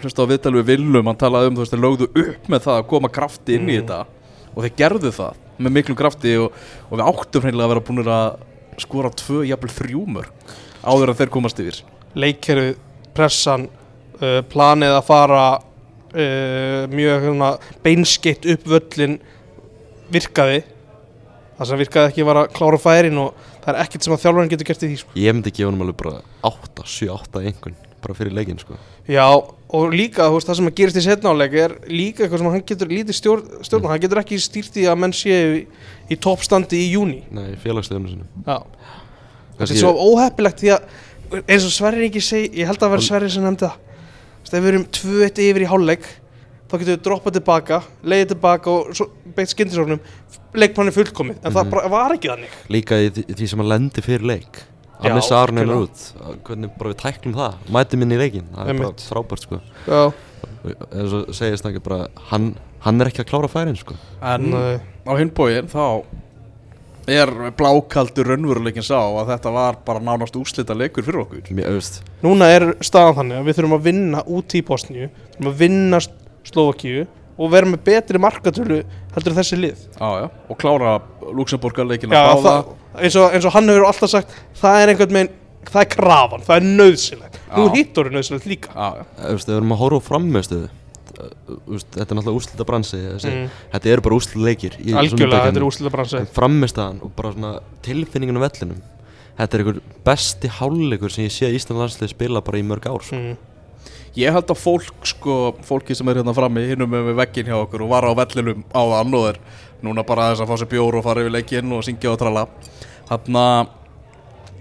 [0.00, 2.80] hlust á viðtal við Willum, hann talaði um, þú veist, þeir lögðu upp með það
[2.80, 3.84] að koma krafti inn í Mm.
[3.84, 4.00] þetta
[4.54, 6.56] og þeir gerðu það með miklum krafti og,
[6.90, 10.28] og við áttum hreinlega að vera búinir að skora tvö, jafnvel þrjúmör
[10.84, 11.80] áður en þeir komast yfir.
[12.14, 12.76] leikkerfið,
[13.14, 15.44] pressan uh, planið að fara
[16.14, 17.26] uh, mjög
[17.84, 19.18] beinskeitt upp völlin
[20.14, 20.62] virkaði.
[21.54, 23.34] Það sem virkaði ekki var að klára færin og
[23.64, 25.18] það er ekkert sem að þjálfarinn getur gert í því sko.
[25.18, 26.16] Ég myndi gefa honum alveg bara
[26.50, 28.76] 8, 7, 8 einhvern bara fyrir leikinn sko.
[29.08, 29.24] Já,
[29.74, 32.92] og líka veist, það sem að gerist í setnáleik er líka eitthvað sem hann getur
[32.92, 35.62] lítið stjórn, stjórn hann getur ekki stýrt í að menn séu í,
[36.12, 38.58] í toppstandi í júni Nei, félagslegunum sinum Já,
[39.60, 42.94] þetta er svo óheppilegt því að eins og Sverrir ekki segi, ég held að það
[42.96, 43.93] vera Sverrir sem nefndi það
[44.44, 46.04] Veist, ef við erum 2-1 yfir í hálfleik
[46.68, 50.00] þá getum við droppað tilbaka, leiðið tilbaka og svo beitt skyndisofnum
[50.54, 51.90] leikmanni fullkomið, en það Mhm.
[51.90, 52.52] var ekki þannig.
[52.68, 54.60] Líka í því, sem að lendi fyrir leik.
[55.02, 55.82] Já, að missa algjörlega.
[55.82, 57.54] út að hvernig bara við tæklum það.
[57.70, 59.60] Mæti minni í leikinn, það er bara frábært sko.
[59.86, 60.12] Já,
[60.94, 63.94] eins og segist ekki bara hann, hann er ekki að klára færin sko.
[64.22, 64.80] En Nei.
[65.06, 66.04] á hinbóin þá
[67.10, 71.42] er blákaldur raunveruleikin sá að þetta var bara nánast úslita leikur fyrir okkur?
[71.56, 75.50] Mér, auðvist, núna er staðan þannig að við þurfum að vinna út í Bosníu, þurfum
[75.52, 76.00] að vinna
[76.44, 78.82] Slovakíu og vera með betri markatölu
[79.14, 79.80] heldur en þessi lið.
[79.98, 80.94] Já, já, og klára
[81.34, 82.44] Luxemburgarleikin Já, að báða.
[82.44, 85.34] það, eins, og, eins og hann hefur alltaf sagt það er einhvern veginn,
[85.70, 88.72] það er krafan það er nöðsilegt, nú hittur er nöðsilegt líka.
[88.76, 90.70] Já, já, auðvist, við erum að horfa á frammeðstöðu
[91.14, 93.62] þetta er náttúrulega úslita bransi þessi, mm.
[93.74, 97.54] þetta eru bara úslita leikir algjörlega, þetta er úslita bransi En frammeðstæðan og bara svona
[97.86, 98.82] tilfinningun á vellinum
[99.34, 102.86] Þetta er einhver besti hálfleikur sem ég sé að Ísland landslið spila bara í mörg
[102.86, 103.18] ár sko.
[103.18, 103.50] mm.
[104.14, 105.36] Ég held að fólk, sko,
[105.66, 108.82] fólki sem er hérna frammi hinnum með veggin hjá okkur og var á vellinum á
[108.92, 109.40] þann og er
[109.82, 112.44] núna bara aðeins að fá sér bjór og fara yfir leikinn og syngja og tralla.
[113.10, 113.26] Að,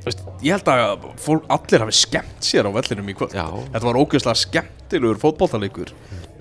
[0.07, 3.37] veist, ég held að fólk, allir hafi skemmt sér á vellinum í kvöld.
[3.37, 3.45] Já,
[3.75, 5.93] Þetta var ógeðslega skemmtilegur fótboltaleikur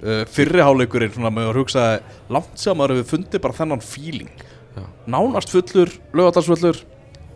[0.03, 1.87] uh, Fyrri hálfleikurinn, svona með að hugsa
[2.33, 4.31] langt saman við fundið bara þennan feeling.
[4.77, 4.85] Já.
[5.07, 6.83] Nánast fullur, lögadalsfullur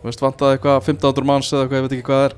[0.05, 2.35] Veist, vantaði eitthvað 1500 manns eða eitthvað, ég veit ekki hvað er.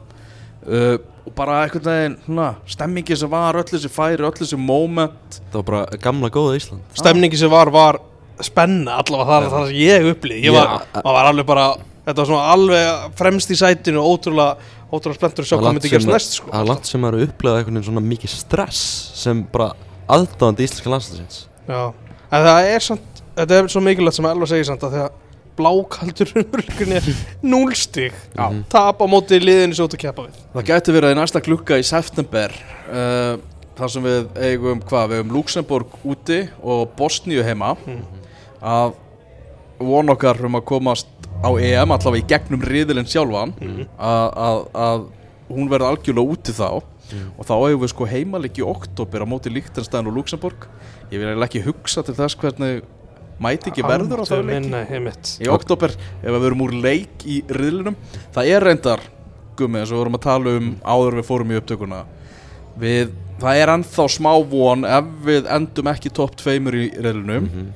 [0.69, 0.97] Uh,
[1.29, 5.35] Og bara einhvern veginn, svona, stemmingi sem var, öll þessi færi, öll þessi moment.
[5.51, 6.87] Það var bara gamla góða Ísland.
[6.97, 7.99] Stemningi sem var, var
[8.41, 11.01] spenna allavega það er það sem ég upplýði ég var, Já.
[11.03, 11.65] maður var alveg bara
[12.07, 15.89] þetta var svona alveg fremst í sætinu og ótrúlega, ótrúlega spenntur að sjá hvað myndi
[15.89, 16.51] sem gerast að- næst sko.
[16.55, 18.81] Er langt sem maður upplegað einhvern veginn svona mikið stress
[19.19, 19.69] sem bara
[20.15, 21.39] aðdáðandi íslenska landsliðsins.
[21.69, 21.81] Já,
[22.29, 25.17] en það er samt þetta er svo mikilvægt sem Elva segir samt að því að
[25.59, 27.07] blákaldur umrökkunni er
[27.43, 28.45] núlstig Já.
[28.47, 28.61] Mhm.
[28.71, 30.37] tap á móti liðinu svo út að keppa við.
[30.55, 32.55] Það gæti verið í næsta klukka í september
[32.87, 33.35] uh,
[33.79, 37.73] þar sem við eigum hvað, við eigum Luxemburg úti og Bosníu heima
[38.59, 38.95] að
[39.79, 41.07] von okkar um að komast
[41.39, 43.53] á EM allavega í gegnum riðilinn sjálfan
[43.95, 45.05] að, að, að
[45.49, 46.81] hún verði algjörlega úti þá
[47.37, 50.67] og þá eigum við sko heimalegi í oktober á móti Líktenstein og Luxemburg
[51.11, 52.83] ég vil ekki hugsa til þess hvernig
[53.39, 54.69] mætingi verður á þá leiki.
[55.39, 57.95] í oktober ef við verum úr leik í riðlinum.
[58.35, 58.99] Það er reyndar
[59.57, 62.01] gummi eins og við vorum að tala um áður við fórum í upptökuna.
[62.79, 63.09] Við,
[63.41, 67.73] það er ennþá smá von ef við endum ekki topp tveimur í riðlinum Mhm.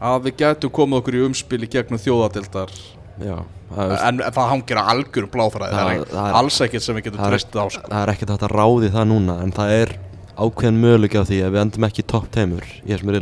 [0.00, 2.70] að við gætum komið okkur í umspil í gegnum þjóðadildar
[3.16, 3.36] Já,
[3.76, 7.04] það en það hangir að algjörum bláþræði það, Það- er það alls ekkert sem við
[7.06, 7.88] getum það treyst á sko.
[7.90, 9.94] það er ekkert að ráði það núna en það er
[10.36, 13.12] ákveðin möguleik á því að við endum ekki í topp teimur í þessum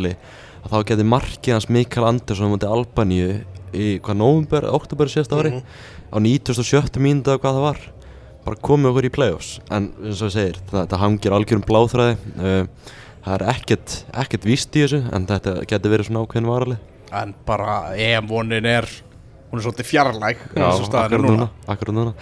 [0.64, 5.51] að þá geti markið hans Mikael Andersson mútið Albaníu í hvað november, oktober síðasta ári
[5.53, 5.62] Mhm.
[6.11, 6.99] á 97.
[6.99, 7.78] mínútu eða hvað það var
[8.45, 12.16] bara komið okkur í play-offs en eins og ég segir, það, það hangir algjörum bláþræði
[12.38, 12.66] uh,
[13.24, 16.78] það er ekkert ekkert víst í þessu en þetta geti verið svona ákveðin varalið
[17.14, 18.88] en bara EM vonin er
[19.55, 22.15] hún er svolítið fjarlæg Já, akkurat núna, akkurat núna.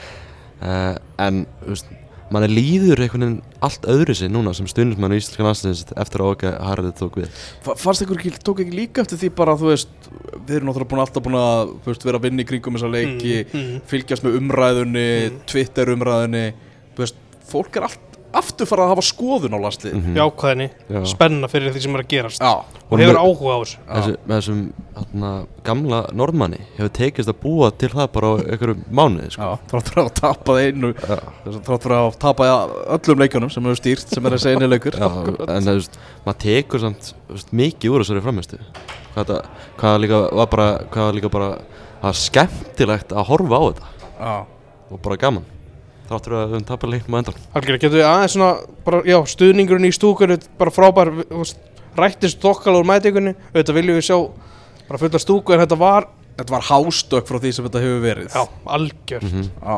[0.62, 1.89] Uh, en þú veist,
[2.33, 6.22] mann er líður einhvern veginn allt öðru sig núna sem stundismann í Íslandska landsliðins eftir
[6.22, 7.26] að okkar Harrið tók við
[7.66, 9.91] Fa- Fannst ykkur ekki, tók ekki líka eftir því bara þú veist,
[10.47, 13.35] við erum náttúrulega búin alltaf búin að veist, vera að vinna í kringum þessa leiki
[13.43, 13.83] Mm, mm.
[13.91, 15.43] fylgjast með umræðunni, Mm.
[15.53, 16.45] Twitter umræðunni
[16.95, 17.20] þú veist,
[17.53, 20.14] fólk er allt aftur farað að hafa skoðun á landslið Mhm.
[20.16, 21.01] jákvæðinni, Já.
[21.07, 22.41] spenna fyrir því sem er að gerast.
[22.41, 22.53] Já,
[22.91, 23.76] og hefur áhuga á þessu.
[23.89, 28.85] Þessu, með þessum hana, gamla norðmanni hefur tekist að búa til það bara á einhverjum
[28.93, 29.59] mánuði sko.
[29.68, 31.18] fyrir að tapa einu Já.
[31.45, 32.45] þrátt fyrir að tapa
[32.99, 34.93] öllum leikjunum sem hefur stýrt, sem er þessi eini leikur.
[34.93, 35.09] Já,
[35.49, 38.59] en það, veist, maður tekur samt veist, mikið úr þessari framistu
[39.14, 39.47] hvað, það-
[39.78, 41.59] hvað líka var bara hvað var líka bara
[42.03, 43.87] það skemmtilegt að horfa á þetta.
[44.20, 44.47] Já,
[44.93, 45.45] og bara gaman
[46.12, 48.50] þáttur að við höfum tapað leiknum á endan Algjörlega, getur við aðeins svona,
[48.86, 51.12] bara, já, stuðningurinn í stúkur er bara frábær,
[51.98, 54.18] rættist þokkal úr mætingunni, auðvitað viljum við sjá
[54.88, 56.08] bara fulla stúku en þetta var,
[56.38, 58.30] þetta var hástökk frá því sem þetta hefur verið.
[58.36, 58.46] Já,
[58.76, 59.76] algjör mm Já,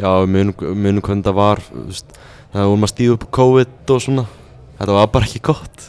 [0.00, 2.18] Já, við munum, hvernig það var veist,
[2.50, 4.26] Það vorum að stíða upp COVID og svona
[4.80, 5.82] Þetta var bara ekki gott.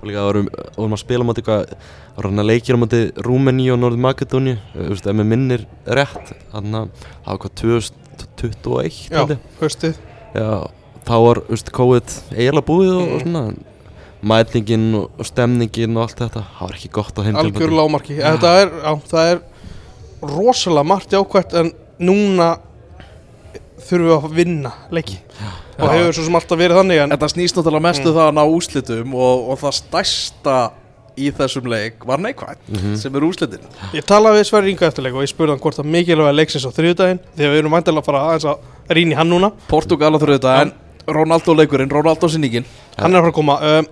[0.00, 3.68] Og líka vorum, vorum að spila móti eitthvað Það voru hann að leikja móti Rúmeni
[3.72, 7.54] og Norður Makedóni ef mér minnir rétt Þannig að það var hvað
[8.40, 10.00] 2021 Já, höstið
[10.36, 10.50] Já,
[11.06, 13.44] þá var þú veist, COVID eiginlega búið og, og svona
[14.22, 18.18] Mætingin og, og stemningin og allt þetta Það var ekki gott á heim algjör lámarki,
[18.22, 19.40] þetta er, já, það er
[20.22, 22.52] rosalega margt jákvæmt en núna
[23.82, 25.16] þurfum við að vinna leiki
[25.82, 28.14] og hefur svo sem alltaf verið þannig en Þetta snýst náttúrulega mestu Mm.
[28.14, 30.56] það að ná úslitum og, og það stærsta
[31.16, 32.94] í þessum leik var neikvægt Mhm.
[32.96, 33.60] sem er úslitin
[33.92, 36.64] ég talaði við Sverri Inga eftir leik og ég spurði hann hvort að mikilvæga leiksins
[36.64, 38.58] á þriðudaginn því að við erum væntalega að fara aðeins að
[38.96, 40.72] rýna í hann núna Portugal á þrjóða en
[41.08, 42.64] Ronaldo leikurinn, Ronaldo sinningin
[42.96, 43.86] hann er að fara að koma um,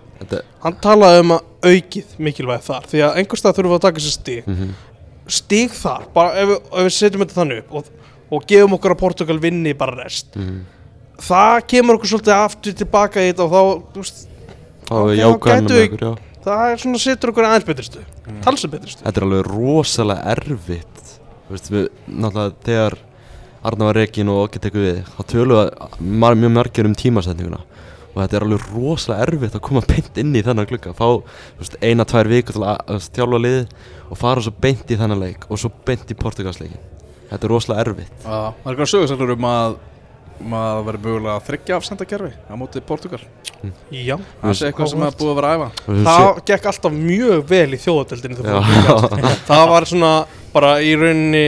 [0.62, 1.40] hann talaði um að
[1.74, 4.70] aukið mikilvæg þar því að einhverstað þurfum við að taka sér stig mhm.
[5.26, 7.84] stig þar, bara ef við, ef við setjum þetta þannig upp og,
[8.30, 10.60] og gefum okkur að Portugal vinni bara rest Mhm.
[11.20, 13.62] það kemur okkur svolítið aftur tilbaka í þetta og þá,
[13.92, 14.26] þú veist,
[14.90, 18.40] Þá með við- það er svona setur okkur aðeins betri stuð mm.
[18.46, 21.14] talsum betri stuð Þetta er alveg rosalega erfitt.
[21.46, 22.98] Þú veist, við, náttúrulega þegar
[23.70, 25.58] Arna var reikin og okkur tekur við þá tölum
[26.00, 27.60] við mjög margir um tímasetninguna.
[28.10, 30.94] Og þetta er alveg rosalega erfitt að koma beint inn í þennan glugga.
[30.96, 33.74] Fá þú veist, eina, tvær vikur til að, þjálfa liðið
[34.08, 36.88] og fara svo beint í þennan leik og svo beint í Portugalsleikin
[37.30, 38.14] Þetta er rosalega erfitt.
[38.24, 39.76] Það er eitthvað sögursælur um að
[40.40, 43.20] að það verður mögulega að þryggja afsenda kerfi á móti Portugal.
[43.92, 45.68] Já, Það sé eitthvað sem er búið að vera að æfa.
[46.08, 47.80] Það gekk alltaf mjög vel í
[48.46, 49.16] Gast.
[49.50, 50.12] það var svona
[50.54, 51.44] bara í rauninni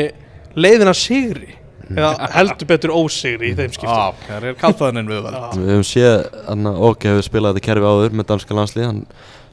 [0.55, 1.55] leiðina sigri
[1.93, 4.21] eða heldur betur ósigri í þeim skiptum.
[4.29, 5.47] Það er kaltaðinn við vel Já.
[5.57, 9.03] Við hefum séð, hann ok hefur spilað þetta kerfi áður með danska landslið hann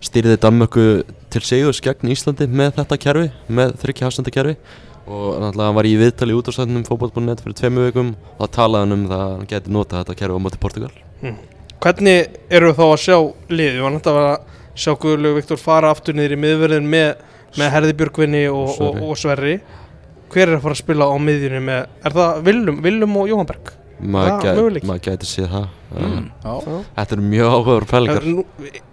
[0.04, 0.86] stýrði Danmöku
[1.32, 4.56] til sigurs gegn Íslandi með þetta kerfi með þryggja hafstanda kerfi
[5.10, 8.12] og náttúrulega hann var í viðtali út á stæðnum fótboll.net fyrir tveimu vikum.
[8.38, 10.92] Og það talaði hann um það að hann geti notað þetta kerfi á móti Portugal.
[11.80, 13.18] Hvernig eru við þá að sjá
[13.50, 13.76] liðið?
[13.80, 17.10] Við varum þetta að vera að sjá Guðlaug Viktor fara aftur niður í miðverðin með,
[17.60, 19.58] með Herði Björgvinni og, og, og, Sverri.
[20.30, 23.50] Hver er að fara að spila á miðjunni með er það Willum, Willum og Jóhann
[23.50, 23.76] Berg?
[24.00, 24.88] Maður Ah, gæ, möguleiki.
[24.88, 25.66] mað gæti séð það.
[26.00, 26.28] Mm.
[26.44, 26.54] Já,
[26.96, 28.44] Þetta eru mjög áhugaður nú,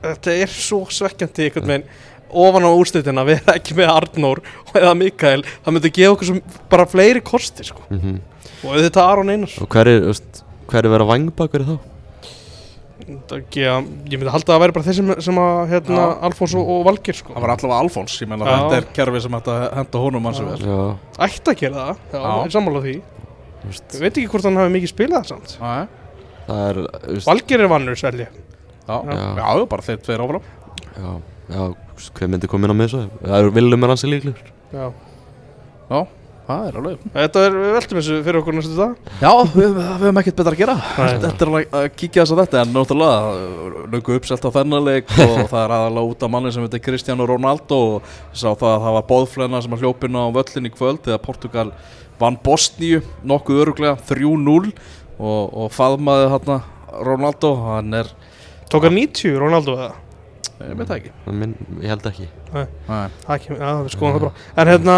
[0.03, 1.85] þetta er svo svekkjandi einhvern veginn
[2.31, 4.41] ofan á úrslitina við erum ekki með Arnór
[4.75, 6.41] eða Mikael það myndi gefa okkur sem
[6.73, 7.85] bara fleiri kosti sko.
[7.91, 8.17] mm
[8.67, 9.57] og auðvitað Aron Einars.
[9.63, 11.93] Og hver er, veist, hver er verið að vangbakverði þá?
[13.31, 13.75] Það gefa,
[14.11, 16.15] ég myndi halda að það væri bara þeir sem, sem að hérna, Já.
[16.27, 17.35] Alfons og, og Valgir sko.
[17.37, 18.57] það var allavega Alfons Ég meina Já.
[18.57, 20.81] þetta er kerfi sem hægt að henda honum hans Já,
[21.29, 22.97] ætti að gera það, ég er sammála því.
[23.67, 25.55] Veist, ég veit ekki hvort hann hafi mikið spilað það samt
[26.47, 29.23] það er Valgir er vannur svelji já, Já.
[29.39, 30.51] já, bara þeir tveir áfram.
[30.97, 31.09] Já,
[31.51, 31.63] já,
[32.19, 33.03] hver myndi koma inn á með þessu?
[33.23, 34.87] Það eru viljum er hansi líklegur já.
[35.87, 36.01] Já,
[36.47, 39.91] það er alveg þetta er, við veltum þessu fyrir okkur næstu dag Já, við, við
[39.91, 41.19] höfum ekkert betra að gera Nei.
[41.25, 43.35] Þetta er að, að kíkja þess að þetta En náttúrulega,
[43.95, 47.29] lögu uppselt á þennan leik Og það er aðalega út af manni sem heitir Cristiano
[47.31, 51.03] Ronaldo Og sá það að það var bóðflenna sem að hljópina á völlin í kvöld
[51.07, 51.69] Þegar Portugal
[52.21, 54.73] vann Bosníu Nokkuð öruglega, 3-0
[55.17, 56.59] Og, og faðmaði þarna
[57.07, 58.11] Ronaldo Hann er,
[58.73, 59.95] tók hann 90 Ronaldo eða
[60.63, 61.13] ég veit það ekki.
[61.37, 62.27] Minn, ég held ekki.
[62.55, 62.67] Nei.
[63.27, 64.45] það kemur, já, við skoðum það bara.
[64.63, 64.97] En hérna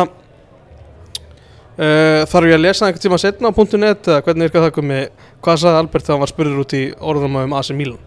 [1.79, 5.01] uh, þarf ég að lesa einhvern tíma setna á .net eða hvernig virkað það komi
[5.45, 8.05] hvað sagði Albert þegar hann var spurður út í orðum um AC Milan?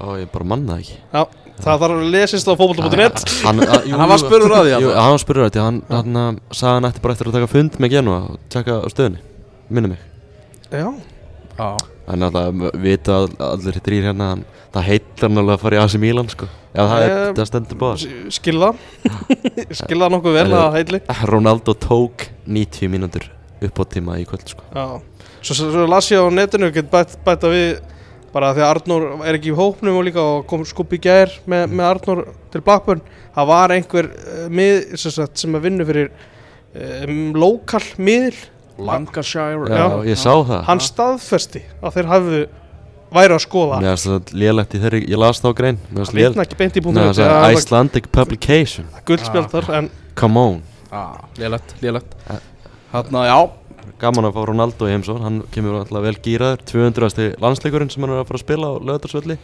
[0.00, 0.98] Ó, ég bara manna það ekki.
[1.12, 1.22] Já,
[1.60, 5.00] það þarf að lesist á fótbolta.net Hann, Hann var spurður að því, Jú, allavega.
[5.04, 5.64] hann var spurður að því.
[5.66, 8.78] Hann, hann að, sagði hann ætti bara eftir að taka fund með Genua og tjekka
[8.80, 9.20] á stöðunni.
[9.70, 10.06] Minni mig.
[10.70, 10.86] Já,
[11.60, 11.68] Já,
[12.10, 14.32] En alltaf vita all- allir í hérna
[14.70, 16.46] Það heitir alveg að fara í AC Milan sko.
[16.70, 18.68] Já, það, er, Eh, það stendur báðar skilða
[19.74, 21.00] skilða nokkuð vel að heitli.
[21.26, 23.24] Ronaldo tók 90 mínútur
[23.66, 24.62] upp á tíma í kvöld sko.
[24.70, 24.84] Já,
[25.42, 27.80] svo, svo, las ég á netinu get bætt, bætta við
[28.30, 31.34] bara því að Arnór er ekki í hópnum og líka og kom skupp í gær
[31.50, 32.22] með, með Arnór
[32.54, 33.02] til Blackburn.
[33.34, 36.12] Það var einhver uh, mið, sem, sagt, sem að vinna fyrir
[36.78, 38.38] um, lokal miðl
[38.88, 40.00] Lancashire Já, Já.
[40.08, 40.64] ég sá það.
[40.68, 42.40] Hann staðfesti að þeir hafðu
[43.10, 43.78] væri að skoða.
[43.82, 45.78] Mér finnst það lélegt í þeirri, ég las þá grein.
[45.90, 48.90] Mér finnst það vitna ekki beint í Nei, punktum það sagði Icelandic Publication.
[49.08, 50.60] Guldspjald þar en Come on.
[50.90, 51.02] Já,
[51.38, 52.14] lélegt, lélegt.
[52.28, 52.38] Ja.
[52.90, 53.38] Þarna, já,
[54.00, 57.34] Gaman að fá Ronaldo í heimsón, hann kemur alltaf vel gýraður 200.
[57.42, 59.36] landsleikurinn sem hann er að fara að spila á lögadarsvelli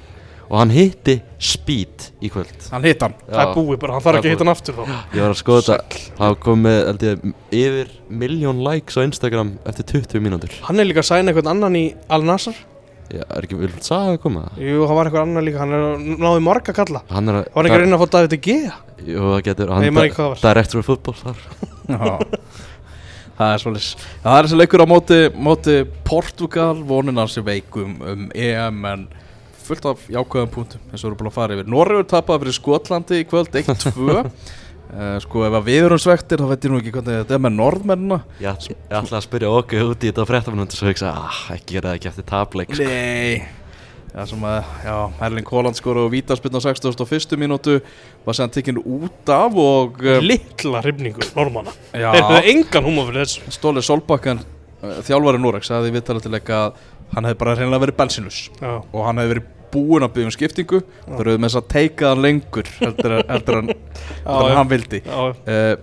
[0.46, 2.54] og hann hitti Speed í kvöld.
[2.72, 3.16] Hann hitt hann.
[3.26, 4.84] Það er búið bara, hann þarf ekki er að hitta hann aftur þá.
[5.16, 7.26] Ég var að skoða þetta, það kom með held ég,
[7.64, 7.92] yfir
[8.22, 10.56] miljón likes á Instagram eftir 20 mínútur.
[10.68, 12.56] Hann er líka að sæna einhvern annan í Al-Nassr
[13.14, 14.48] Ég er ekki, vil saga að koma?
[14.58, 17.02] Jú, hann var einhvern annan líka, hann er að náði marga kalla.
[17.06, 18.72] Hann er að, hann var ekki að reyna að fá David De Gea?
[19.06, 20.40] Jú, það getur, það var.
[20.42, 21.44] Director of Football þar.
[21.86, 22.00] Já,
[23.38, 25.76] það er svolítið Það er þessi leikur á móti, móti
[26.08, 26.72] Portugal.
[26.88, 29.06] Vonin hans er veikum um EM en
[29.66, 31.68] fullt af jákvæðum punktum eins og við erum búin að fara yfir.
[31.74, 34.22] Norröður tapaði fyrir Skotlandi í kvöld 1-2
[34.86, 37.40] Uh, sko ef að við erum svektir þá veit ég nú ekki hvernig þetta er
[37.42, 38.18] með norðmennina.
[38.38, 41.40] Ég, ætl- ég ætla að spyrja okkur út í þetta fréttamunum svo ég sagði, ah,
[41.56, 42.70] ekki gera það ekki eftir tapleik.
[42.78, 42.86] Sko.
[42.86, 43.66] Nei.
[44.16, 44.94] Það sem að, já,
[45.26, 47.34] Erling Haaland skor á vítaspinn á 61.
[47.36, 47.74] mínútu
[48.24, 53.04] var sem tekinn út af og uh, litla hrifningu normanna já, þeir hefðu engan húma
[53.10, 53.52] fyrir þessu.
[53.58, 56.80] Stóli Solbakken uh, þjálfari Norex sagði í viðtalið til leika að
[57.12, 60.34] hann hefði bara reynilega verið bensinus Já, og hann hefði verið búinn að byggja um
[60.36, 63.16] skiptingu það eru með þess að teika hann lengur heldur,
[63.60, 63.74] en-
[64.56, 65.02] hann vildi.
[65.06, 65.76] Uh,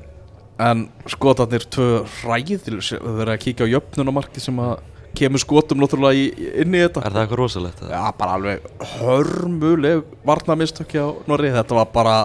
[0.64, 1.88] en skotarnir tvö
[2.28, 4.74] ræðil það verið að kíkja á jöfnunamarki sem að
[5.18, 6.30] kemur skotum náttúrulega
[6.64, 7.04] inn í þetta.
[7.06, 7.82] Er það eitthvað rosalegt?
[7.90, 8.64] Já, bara alveg
[8.96, 11.52] hörmuleg varnamistökja á Norri.
[11.54, 12.16] Þetta var bara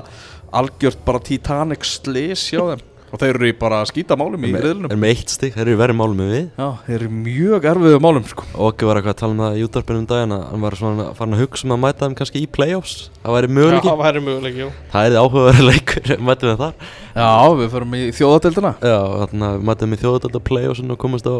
[0.57, 5.03] algjört bara Titanic slis hjá þeim og þeir eru í bara skítamálum í Er riðlunum
[5.03, 6.47] með eitt stygg, þeir eru verið málum með við.
[6.59, 8.47] Já, þeir eru mjög erfiðu málum sko.
[8.69, 11.09] Óki var eitthvað að tala um það í útdarpinu um daginn að hann var svona
[11.19, 12.97] farin að hugsa um að mæta þeim kannski í playoffs.
[13.25, 16.91] Það væri já, möguleiki það væri möguleiki, já Það er áhugaverið leikur, mætum við þar
[17.17, 17.29] Já,
[17.59, 18.73] við förum í þjóðadeildina.
[18.85, 21.35] Já, þannig að við mætum í þjóðadölda playoffsinu og komast á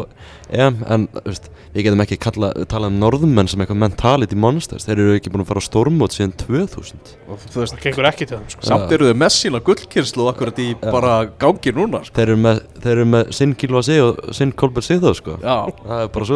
[0.49, 0.79] EM.
[0.89, 4.87] En, veist, við getum ekki kalla, talað um norðumenn sem eitthvað mentality monsters.
[4.89, 8.09] Þeir eru ekki búin að fara á stormót síðan 2000 og þú veist, Það gengur
[8.09, 8.65] ekki til þeim, sko.
[8.65, 12.15] samt eru þau með sína gullkynslu akkurat í bara gangi núna sko.
[12.17, 15.37] Þeir eru með, þeir eru með sinn Kilva Sig og sinn Kolbert Sigþóð sko.
[15.43, 16.29] Já, Það er bara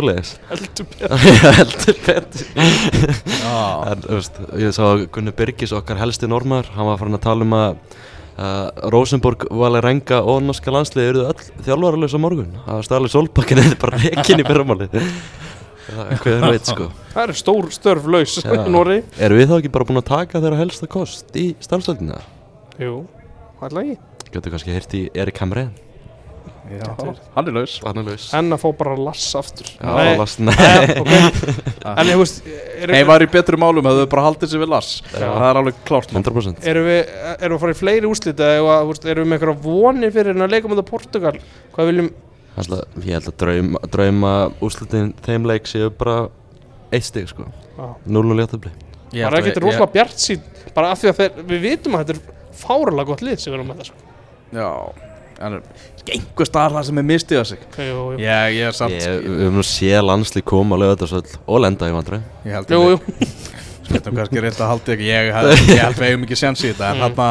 [0.53, 1.17] Heldur betur.
[1.57, 2.45] Heldur betur.
[3.34, 3.59] Já,
[3.89, 7.23] En, þú veist, ég sá að Gunni Birgis, okkar helsti normaður, hann var farin að
[7.25, 7.77] tala um að
[8.38, 12.53] uh, Rosenborg, Valerenga og norska landslið eru öll þjálfaralösa morgun.
[12.65, 14.89] Það var stæðlega solbakkin eða bara rekin í fyrramáli.
[15.84, 16.88] Hvað er veit, sko.
[17.11, 20.88] Það eru stór störf laus Erum við þá ekki bara búin að taka þeirra helsta
[20.89, 22.21] kost í starfstöldina?
[22.79, 23.03] Jú,
[23.59, 23.99] alltaf ekki
[24.34, 25.75] Gjötu kannski heyrt í Erik Hamrén.
[26.72, 26.86] Já
[27.36, 28.26] Hann er laus Hann er laus.
[28.38, 30.53] En að fá bara lass aftur Já, Nei, last, nei.
[30.55, 31.11] eh, ok
[31.99, 32.43] En ég veist
[32.89, 36.14] Nei, var í betri málum, hefðu bara haldið sér við Lars Það er alveg klárt
[36.16, 36.22] mál.
[36.24, 36.64] 100%.
[36.72, 37.01] Erum við,
[37.36, 40.45] erum við að fara í fleiri úrslita eða erum við með eitthvað vonir fyrir en
[40.47, 41.36] að leika með Portugal
[41.76, 42.09] Hvað viljum,
[42.53, 44.32] Alltaf, ég held að drauma, drauma
[44.64, 46.18] úrslutin þeim leik séu bara
[46.93, 47.47] eitt stig, sko.
[47.74, 47.88] Já.
[48.05, 48.70] 0-0 léttabli.
[49.14, 50.43] Ég bara að ekkert við- rosalega bjart sín
[50.76, 53.57] Bara af því að þeir, við vitum að þetta er fáralega gott lið sem við
[53.59, 53.95] erum með þessu
[54.53, 54.70] Já,
[55.47, 55.57] en
[56.11, 59.41] einhver staðar það sem er mistiða sig Jú, jú, Ég, ég er samt Ég, við
[59.45, 62.25] höfum nú séð landslið koma á lögatarsvöld og lenda í vandræðum.
[62.43, 63.29] Ég held jú, að jú.
[63.93, 66.89] getum kannski reynd að halda ekki Ég, ég held við eigum ekki séns í þetta
[66.91, 67.05] En Mm.
[67.07, 67.29] þarna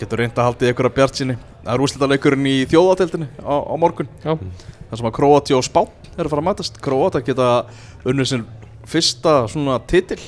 [0.00, 1.36] getur reynd að halda ykkur að bjart sinni
[1.66, 4.32] Það er úrslitaleikurinn í þjóðadeildinni á, á morgun Já.
[4.86, 7.46] Það sem að Króati og Spán eru að fara að mætast Króati geta
[8.06, 8.44] unnið sinn
[8.86, 10.20] fyrsta svona titil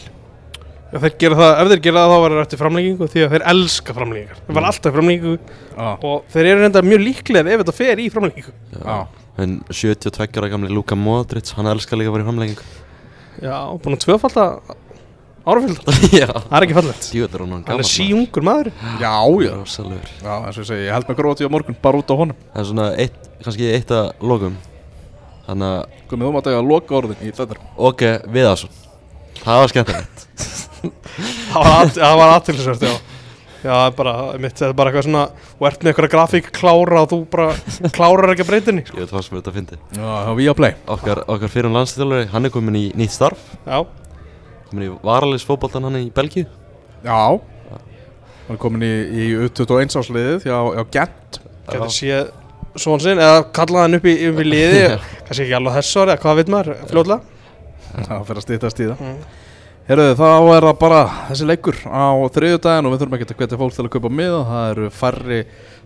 [0.89, 3.43] Já, þeir gera það, ef þeir gera það þá verður eftir framlengingu því að þeir
[3.53, 4.39] elska framlengingar.
[4.47, 5.33] Þeir var alltaf framlengingu.
[5.77, 8.55] Já, og þeir eru reynda mjög líklegir ef þetta fer í framlengingu.
[8.79, 8.99] Já,
[9.39, 12.63] En 72 ára gamli Luka Modric, hann elskar líka að vera í framlegging
[13.39, 14.47] Já, búin að tvöfalda
[15.47, 16.27] árafylgda Já.
[16.33, 17.07] Það er ekki fallegt.
[17.13, 18.71] Djúður hann hann Hann er síungur maður.
[18.99, 19.13] já,
[19.45, 19.53] já.
[19.55, 22.15] Rósalegur Já, eins og ég segi, ég held með Króati á morgun bara út á
[22.19, 22.41] honum.
[22.51, 24.57] Það er svona eitt, kannski eitt að lokum.
[25.47, 27.61] Þannig að Komið þú mátt eiga að loka orðin í þetta.
[27.79, 28.75] Ok, Viðarsson.
[29.39, 30.68] Það skemmtilegt Það var at-
[31.53, 32.97] það var aðtilsvört, já.
[33.59, 35.23] Já, það er bara, mitt, þetta er bara eitthvað svona
[35.59, 37.47] og ert með eitthvað grafík klára og þú bara
[37.97, 40.59] klárar ekki að breytinni Ég veit hvað sem þetta fyndi Já, það var við að
[40.61, 40.77] play.
[40.95, 43.41] Okkar, okkar fyrir landslýðalari, hann er komin í nýtt starf.
[43.67, 43.81] Já,
[44.69, 46.45] Komin í varalisfótboltan hann í Belgíu.
[47.03, 47.19] Já.
[47.73, 51.41] Hann er komin í, í U21 ásliðið hjá, hjá Gent.
[51.73, 52.31] Getur séð
[52.79, 54.83] svon sinn eða kallaði hann upp í, upp í liði
[55.27, 57.37] kannski ekki alveg þessu ári, eða hvað veit maður, fljóðlega
[58.07, 59.03] Það fyrir að stýttast í það.
[59.03, 59.47] Mm.
[59.89, 60.97] Herruðu, þá er það bara
[61.31, 64.41] þessi leikur á þriðjudaginn og við þurfum ekki að hvetja fólk til að kaupa miða.
[64.45, 65.39] Það eru færri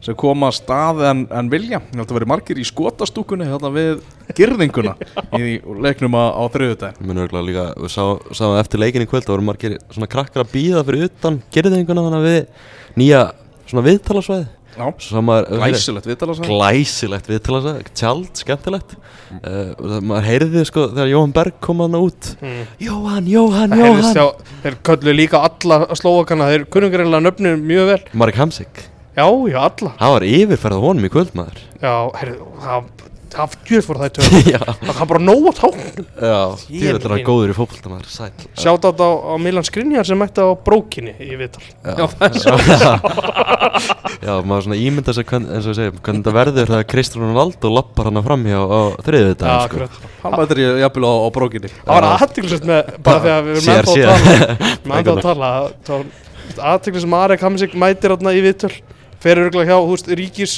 [0.02, 1.78] sem koma að stað en, en vilja.
[1.78, 4.00] Ég held að vera margir í skotastúkunni þarna við
[4.34, 4.96] girðinguna
[5.38, 5.52] í
[5.86, 7.06] leiknum á, á þriðjudaginn.
[7.06, 8.02] Mér örgulega líka, við sá,
[8.34, 12.06] sáum eftir leikin í kvöld Það voru margir svona krakkar að býða fyrir utan Gerðinguna
[12.08, 13.22] þannig að við nýja
[13.70, 18.94] svona viðtalasvæði Glæsilegt viðtala svo Glæsilegt viðtalasvæði, tjald, skemmtilegt.
[19.42, 22.30] Uh, Maður heyrði sko þegar Jóhann Berg kom hann út.
[22.40, 22.62] Mm.
[22.86, 24.16] Jóhann, Jóhann, Það Jóhann.
[24.16, 28.00] hjá, þeir köllu líka alla slóakana, þeir kunnum greinlega nöfnum mjög vel.
[28.24, 28.84] Marek Hamsik.
[29.12, 29.92] Já, já, alla.
[30.00, 31.58] Það var yfirferð á honum í kvöld maður.
[31.82, 32.86] Já, heyrðu, það,
[33.32, 37.26] það gjör fór það í Já, Það kan bara nóg Ég Því þetta er meina.
[37.26, 38.08] góður í fótbolta maður,
[38.58, 41.62] Sjátt á, á Milan Skrinjar sem mætti á brókinni í viðtal.
[41.82, 42.06] Já,
[42.42, 42.92] já,
[44.26, 47.72] já, maður svona ímynda sig hvern, eins og segi, hvernig þetta verður þegar Kristján Ronaldo
[47.72, 50.10] lappar hana framhjá á þriðið Já, þetta sko.
[50.22, 51.72] Hann mætir ég jafnvel á, á brókinni.
[51.82, 54.08] Það var aðtiklisett með, bara því að við erum ennþá sér.
[55.16, 56.04] að tala að
[56.52, 58.74] Aðtiklisett með Arek Hamsik mætir átna í viðtöl.
[59.22, 60.56] Fer örgulega hjá, þú veist, ríkis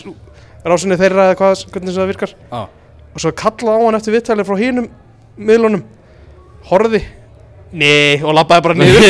[0.64, 2.34] rásinni þeirra eða hvað, hvernig það virkar.
[2.50, 2.62] Já,
[3.14, 4.88] Og svo kalla á hann eftir viðtali frá hinum
[5.38, 5.84] miðlunum.
[6.70, 7.02] Horði
[7.74, 9.04] Nei, og labbaði bara niður.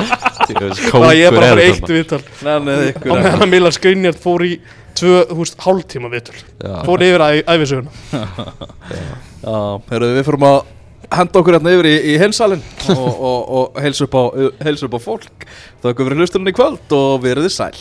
[0.50, 2.18] Kókur Bara ég er bara fyrir eitt viðtal.
[2.44, 4.50] Nefnið Og meðan að Milan Skrinjar fór í
[4.98, 6.74] tvö, þú veist, hálftíma viðtöl Já.
[6.88, 7.92] Fór yfir æ- ævisöguna.
[9.44, 9.56] Já,
[9.92, 10.58] herruðu, við fyrir að
[11.20, 14.98] henda okkur hérna yfir í, í heilsalinn og, og, og heilsa upp, á- heilsa upp
[14.98, 15.46] á fólk.
[15.84, 17.80] Þakka fyrir hlustunni í kvöld og verið þið sæl